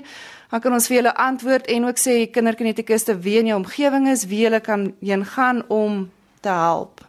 Dan 0.51 0.61
kan 0.61 0.73
ons 0.73 0.87
vir 0.87 0.97
julle 0.97 1.15
antwoord 1.17 1.67
en 1.67 1.85
ook 1.85 1.99
sê 1.99 2.31
kinderkinetikuste 2.31 3.19
wie 3.19 3.39
in 3.39 3.47
jou 3.47 3.57
omgewing 3.59 4.09
is, 4.09 4.27
wie 4.27 4.45
hulle 4.45 4.61
kan 4.61 4.95
heen 5.01 5.25
gaan 5.25 5.65
om 5.69 6.11
te 6.41 6.49
help. 6.49 7.01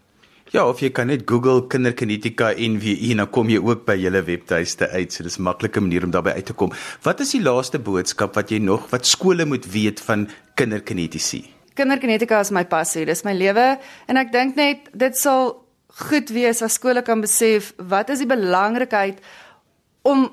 Ja, 0.50 0.68
of 0.68 0.80
jy 0.80 0.90
kan 0.90 1.08
net 1.08 1.22
Google 1.26 1.68
kinderkinetika 1.68 2.54
en 2.54 2.80
wie 2.80 3.16
dan 3.16 3.30
kom 3.30 3.50
jy 3.50 3.58
ook 3.58 3.86
by 3.86 3.96
julle 3.98 4.24
webtuiste 4.24 4.90
uit. 4.90 5.14
So 5.14 5.24
dis 5.24 5.38
'n 5.38 5.44
maklike 5.44 5.80
manier 5.80 6.04
om 6.04 6.12
daarby 6.12 6.30
uit 6.30 6.46
te 6.46 6.54
kom. 6.54 6.72
Wat 7.04 7.20
is 7.20 7.32
die 7.32 7.42
laaste 7.42 7.80
boodskap 7.80 8.34
wat 8.36 8.50
jy 8.50 8.58
nog 8.58 8.90
wat 8.90 9.06
skole 9.06 9.46
moet 9.46 9.66
weet 9.66 10.00
van 10.00 10.30
kinderkinetisie? 10.56 11.46
Kinderkinetika 11.74 12.40
is 12.40 12.52
my 12.52 12.66
passie, 12.66 13.06
dis 13.06 13.24
my 13.24 13.34
lewe 13.34 13.80
en 14.08 14.18
ek 14.18 14.32
dink 14.32 14.56
net 14.56 14.90
dit 14.94 15.18
sal 15.18 15.63
goed 15.94 16.30
wees 16.34 16.62
as 16.62 16.80
skole 16.80 17.02
kan 17.02 17.22
besef 17.22 17.74
wat 17.78 18.10
is 18.10 18.24
die 18.24 18.30
belangrikheid 18.30 19.20
om 20.02 20.28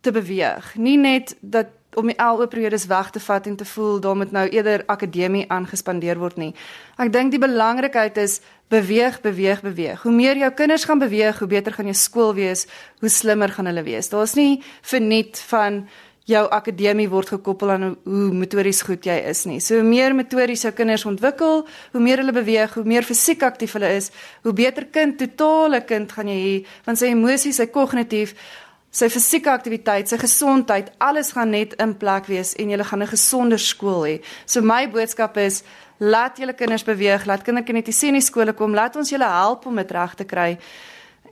te 0.00 0.12
beweeg. 0.12 0.74
Nie 0.76 0.96
net 0.98 1.36
dat 1.40 1.72
om 1.94 2.10
die 2.10 2.16
LO 2.18 2.46
periodes 2.50 2.88
weg 2.90 3.10
te 3.14 3.20
vat 3.22 3.46
en 3.46 3.56
te 3.56 3.64
voel 3.64 4.00
daar 4.02 4.16
moet 4.18 4.32
nou 4.34 4.48
eerder 4.48 4.82
akademie 4.90 5.44
aangespandeer 5.50 6.18
word 6.18 6.40
nie. 6.42 6.50
Ek 6.98 7.12
dink 7.14 7.30
die 7.30 7.42
belangrikheid 7.42 8.18
is 8.18 8.40
beweeg, 8.72 9.20
beweeg, 9.22 9.62
beweeg. 9.62 10.02
Hoe 10.02 10.12
meer 10.12 10.40
jou 10.40 10.50
kinders 10.58 10.86
gaan 10.88 10.98
beweeg, 10.98 11.38
hoe 11.38 11.48
beter 11.48 11.72
gaan 11.76 11.90
jou 11.90 11.96
skool 11.98 12.34
wees, 12.34 12.66
hoe 13.00 13.12
slimmer 13.12 13.52
gaan 13.54 13.70
hulle 13.70 13.84
wees. 13.86 14.10
Daar's 14.10 14.34
nie 14.34 14.62
verniet 14.82 15.38
van 15.50 15.84
jou 16.24 16.42
akademie 16.56 17.06
word 17.12 17.34
gekoppel 17.34 17.70
aan 17.74 17.86
hoe 18.08 18.32
metodies 18.32 18.80
goed 18.86 19.04
jy 19.04 19.16
is 19.28 19.44
nie. 19.44 19.58
So 19.60 19.76
hoe 19.76 19.84
meer 19.84 20.14
metodies 20.16 20.64
jou 20.64 20.72
kinders 20.72 21.04
ontwikkel, 21.08 21.66
hoe 21.92 22.00
meer 22.00 22.22
hulle 22.22 22.32
beweeg, 22.32 22.78
hoe 22.78 22.84
meer 22.88 23.04
fisiek 23.04 23.44
aktief 23.44 23.76
hulle 23.76 23.90
is, 23.98 24.10
hoe 24.42 24.54
beter 24.56 24.88
kind, 24.92 25.18
totale 25.20 25.82
kind 25.84 26.12
gaan 26.12 26.30
jy 26.32 26.38
hê, 26.40 26.54
want 26.86 27.00
sy 27.00 27.12
emosies, 27.12 27.60
sy 27.60 27.68
kognitief, 27.72 28.32
sy 28.94 29.10
fisieke 29.12 29.52
aktiwiteit, 29.52 30.08
sy 30.08 30.16
gesondheid, 30.22 30.92
alles 31.02 31.34
gaan 31.36 31.52
net 31.52 31.76
in 31.82 31.92
plek 31.98 32.30
wees 32.30 32.54
en 32.56 32.70
jy 32.70 32.80
gaan 32.84 33.02
'n 33.02 33.12
gesonder 33.12 33.58
skool 33.58 34.04
hê. 34.08 34.22
So 34.46 34.62
my 34.62 34.86
boodskap 34.86 35.36
is 35.36 35.62
laat 35.98 36.38
julle 36.38 36.54
kinders 36.54 36.84
beweeg, 36.84 37.26
laat 37.26 37.42
kinderkinetiese 37.42 38.06
in 38.06 38.14
die 38.14 38.20
skole 38.22 38.54
kom, 38.54 38.74
laat 38.74 38.96
ons 38.96 39.10
julle 39.10 39.28
help 39.28 39.66
om 39.66 39.76
dit 39.76 39.90
reg 39.90 40.14
te 40.14 40.24
kry 40.24 40.58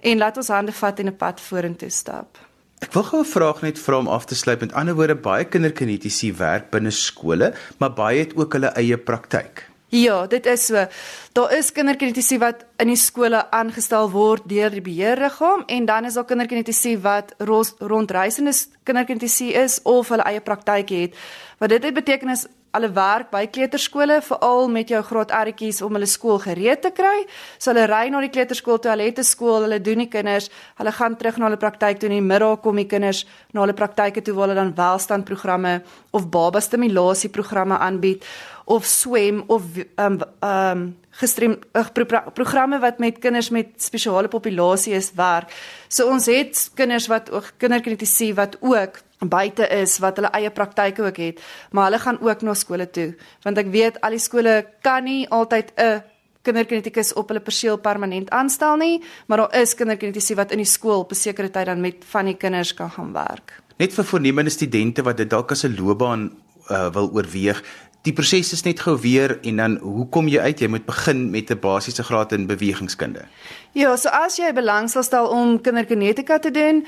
en 0.02 0.18
laat 0.18 0.36
ons 0.36 0.48
hande 0.48 0.72
vat 0.72 0.98
en 1.00 1.06
'n 1.06 1.16
pad 1.16 1.40
vorentoe 1.40 1.90
stap. 1.90 2.51
Ek 2.82 2.90
wil 2.96 3.04
gou 3.06 3.20
'n 3.22 3.30
vraag 3.30 3.62
net 3.62 3.78
vra 3.78 3.98
om 3.98 4.08
af 4.08 4.24
te 4.26 4.34
sluit. 4.34 4.60
Met 4.60 4.72
ander 4.72 4.94
woorde, 4.94 5.14
baie 5.14 5.44
kinderkinetiese 5.44 6.32
werk 6.34 6.70
binne 6.70 6.90
skole, 6.90 7.54
maar 7.78 7.92
baie 7.92 8.18
het 8.18 8.36
ook 8.36 8.52
hulle 8.52 8.72
eie 8.74 8.98
praktyk. 8.98 9.70
Ja, 9.88 10.26
dit 10.26 10.46
is 10.46 10.66
so. 10.66 10.86
Daar 11.32 11.52
is 11.52 11.72
kinderkinetiese 11.72 12.38
wat 12.38 12.64
in 12.76 12.86
die 12.88 12.96
skole 12.96 13.50
aangestel 13.50 14.10
word 14.10 14.42
deur 14.48 14.70
die 14.70 14.80
beheerliggaam 14.80 15.62
en 15.66 15.84
dan 15.84 16.04
is 16.04 16.14
daar 16.14 16.24
kinderkinetiese 16.24 17.00
wat 17.00 17.34
rondreisende 17.78 18.52
kinderkinetiese 18.82 19.52
is 19.52 19.82
of 19.82 20.08
hulle 20.08 20.22
eie 20.22 20.40
praktyk 20.40 20.88
het. 20.88 21.14
Wat 21.58 21.68
dit 21.68 21.94
beteken 21.94 22.28
is 22.28 22.46
alle 22.72 22.88
werk 22.92 23.30
by 23.32 23.46
kleuterskole 23.52 24.20
veral 24.24 24.68
met 24.72 24.88
jou 24.88 25.02
graad 25.04 25.32
R'tjies 25.32 25.82
om 25.84 25.92
hulle 25.96 26.08
skool 26.08 26.38
gereed 26.40 26.80
te 26.82 26.90
kry. 26.90 27.26
So 27.58 27.72
hulle 27.72 27.84
ry 27.90 28.08
na 28.10 28.22
die 28.24 28.32
kleuterskool 28.32 28.80
toe, 28.80 28.90
hulle 28.94 29.08
het 29.10 29.18
'n 29.18 29.24
skool, 29.24 29.62
hulle 29.66 29.80
doen 29.80 29.98
die 29.98 30.08
kinders, 30.08 30.48
hulle 30.78 30.92
gaan 30.92 31.16
terug 31.16 31.36
na 31.36 31.46
hulle 31.46 31.60
praktyk 31.60 31.98
toe 32.00 32.08
en 32.08 32.16
in 32.16 32.22
die 32.22 32.32
middag 32.32 32.62
kom 32.62 32.76
die 32.76 32.86
kinders 32.86 33.26
na 33.52 33.60
hulle 33.60 33.74
praktyke 33.74 34.22
toe 34.22 34.34
waar 34.34 34.48
hulle 34.48 34.60
dan 34.60 34.74
welstandprogramme 34.74 35.82
of 36.12 36.28
baba 36.30 36.60
stimulasie 36.60 37.30
programme 37.30 37.78
aanbied 37.78 38.24
of 38.64 38.84
swem 38.84 39.44
of 39.46 39.62
ehm 39.76 40.12
um, 40.12 40.20
ehm 40.40 40.78
um, 40.78 40.96
gestream 41.12 41.58
uh, 41.76 41.86
pro 41.92 42.20
programme 42.32 42.78
wat 42.80 42.98
met 42.98 43.18
kinders 43.18 43.50
met 43.50 43.66
spesiale 43.76 44.28
populasie 44.28 44.94
is 44.94 45.12
werk. 45.14 45.52
So 45.88 46.08
ons 46.08 46.26
het 46.26 46.70
kinders 46.74 47.06
wat 47.06 47.30
kinderkritisie 47.56 48.34
wat 48.34 48.56
ook 48.60 49.02
buite 49.18 49.68
is 49.68 49.98
wat 49.98 50.16
hulle 50.16 50.30
eie 50.32 50.50
praktyke 50.50 51.04
ook 51.04 51.16
het, 51.16 51.42
maar 51.70 51.90
hulle 51.90 51.98
gaan 51.98 52.18
ook 52.20 52.42
na 52.42 52.54
skole 52.54 52.90
toe 52.90 53.12
want 53.42 53.58
ek 53.58 53.68
weet 53.70 54.00
al 54.00 54.16
die 54.16 54.22
skole 54.22 54.66
kan 54.82 55.04
nie 55.04 55.28
altyd 55.28 55.72
'n 55.76 56.02
kinderkinetikus 56.42 57.12
op 57.12 57.28
hulle 57.30 57.40
perseel 57.40 57.78
permanent 57.78 58.30
aanstel 58.30 58.76
nie, 58.76 59.02
maar 59.26 59.44
daar 59.44 59.60
is 59.62 59.74
kinderkinetici 59.74 60.34
wat 60.34 60.50
in 60.52 60.62
die 60.62 60.66
skool 60.66 61.04
op 61.04 61.12
'n 61.12 61.14
sekere 61.14 61.50
tyd 61.50 61.66
dan 61.66 61.80
met 61.80 62.04
van 62.04 62.24
die 62.24 62.36
kinders 62.36 62.74
kan 62.74 62.90
gaan 62.90 63.12
werk. 63.12 63.62
Net 63.78 63.94
vir 63.94 64.04
voornemende 64.04 64.50
studente 64.50 65.02
wat 65.02 65.16
dit 65.16 65.30
dalk 65.30 65.50
as 65.50 65.64
'n 65.64 65.76
loopbaan 65.78 66.32
uh, 66.70 66.90
wil 66.92 67.10
oorweeg, 67.12 67.62
die 68.02 68.12
proses 68.12 68.52
is 68.52 68.64
net 68.66 68.80
gou 68.80 68.96
weer 69.00 69.38
en 69.42 69.56
dan 69.56 69.76
hoe 69.82 70.08
kom 70.08 70.28
jy 70.28 70.40
uit? 70.40 70.60
Jy 70.60 70.68
moet 70.68 70.86
begin 70.86 71.30
met 71.30 71.50
'n 71.50 71.58
basiese 71.58 72.02
graad 72.02 72.32
in 72.32 72.46
bewegingskunde. 72.46 73.24
Ja, 73.72 73.96
so 73.96 74.08
as 74.08 74.36
jy 74.36 74.52
belangstel 74.52 75.02
stel 75.02 75.26
om 75.28 75.60
kinderkinetika 75.60 76.38
te 76.38 76.50
doen, 76.50 76.86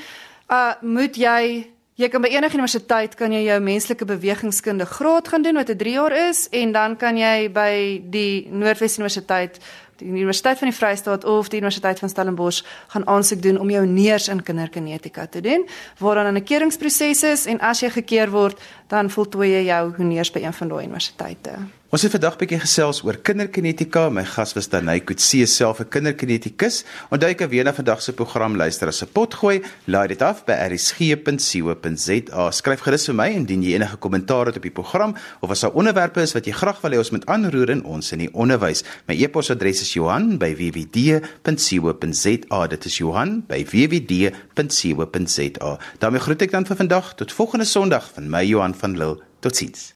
uh 0.51 0.75
moet 0.81 1.17
jy 1.17 1.75
Jy 1.95 2.09
kan 2.11 2.25
by 2.25 2.29
enige 2.35 2.57
universiteit 2.59 3.13
kan 3.15 3.31
jy 3.31 3.45
jou 3.45 3.61
menslike 3.63 4.05
bewegingskunde 4.05 4.85
graad 4.85 5.29
gaan 5.31 5.45
doen 5.47 5.55
wat 5.55 5.71
'n 5.71 5.79
3 5.79 5.93
jaar 5.93 6.13
is 6.13 6.49
en 6.51 6.73
dan 6.73 6.97
kan 6.97 7.17
jy 7.17 7.49
by 7.53 8.03
die 8.11 8.49
Noordwes 8.51 8.99
Universiteit 8.99 9.61
die 9.97 10.09
Universiteit 10.09 10.59
van 10.59 10.69
die 10.69 10.77
Vrystaat 10.77 11.25
of 11.25 11.49
die 11.49 11.59
Universiteit 11.59 11.99
van 11.99 12.09
Stellenbosch 12.09 12.65
gaan 12.89 13.07
aansoek 13.07 13.43
doen 13.43 13.59
om 13.59 13.71
jou 13.71 13.87
neers 13.87 14.29
in 14.29 14.43
kinderkinetika 14.43 15.27
te 15.27 15.41
doen, 15.41 15.69
waar 15.99 16.15
dan 16.25 16.37
'n 16.37 16.45
keuringsproses 16.45 17.23
is 17.23 17.47
en 17.47 17.61
as 17.61 17.81
jy 17.81 17.91
gekeer 17.91 18.31
word, 18.31 18.61
dan 18.89 19.11
voltooi 19.11 19.51
jy 19.51 19.65
jou 19.65 19.95
honeurs 19.97 20.31
by 20.31 20.41
een 20.41 20.53
van 20.53 20.69
daai 20.69 20.85
universiteite. 20.85 21.51
Ons 21.95 22.03
het 22.03 22.11
vandag 22.11 22.35
bietjie 22.41 22.57
gesels 22.59 23.05
oor 23.07 23.15
kinderkinetika. 23.23 24.09
My 24.11 24.25
gas 24.27 24.51
was 24.57 24.67
Danai 24.67 24.99
Kutse, 25.07 25.47
self 25.47 25.79
'n 25.79 25.87
kinderkinetikus. 25.95 26.83
Onthou 27.11 27.35
kan 27.35 27.49
weer 27.49 27.65
na 27.65 27.73
vandag 27.73 28.03
se 28.03 28.13
program 28.13 28.57
luister 28.57 28.89
as 28.89 29.03
'n 29.03 29.07
potgooi. 29.13 29.63
Laai 29.87 30.09
dit 30.09 30.23
af 30.23 30.45
by 30.45 30.53
rsg.co.za. 30.53 32.51
Skryf 32.51 32.81
gerus 32.81 33.07
vir 33.07 33.15
my 33.15 33.29
indien 33.29 33.63
jy 33.63 33.75
enige 33.75 33.97
kommentaar 33.97 34.47
het 34.47 34.57
op 34.57 34.63
die 34.63 34.71
program 34.71 35.15
of 35.41 35.51
as 35.51 35.61
daar 35.61 35.71
onderwerpe 35.71 36.21
is 36.21 36.33
wat 36.33 36.47
jy 36.47 36.53
graag 36.53 36.81
wil 36.81 36.91
hê 36.91 36.99
ons 36.99 37.11
moet 37.11 37.27
aanroer 37.27 37.71
in 37.71 37.85
ons 37.85 38.13
in 38.13 38.19
die 38.19 38.33
onderwys. 38.33 38.83
My 39.07 39.15
e-posadres 39.15 39.81
is 39.81 39.93
Johan@wwd.co.za. 39.93 42.67
Dit 42.67 42.85
is 42.85 42.99
Johan@wwd.co.za. 42.99 45.79
daarmee 45.99 46.21
groet 46.21 46.43
ek 46.43 46.51
dan 46.51 46.67
vir 46.67 46.77
vandag 46.77 47.15
tot 47.15 47.33
volgende 47.33 47.65
Sondag 47.65 48.11
van 48.15 48.31
my 48.31 48.45
Johan 48.45 48.75
van 48.75 48.99
Lille. 48.99 49.19
Totsiens. 49.41 49.93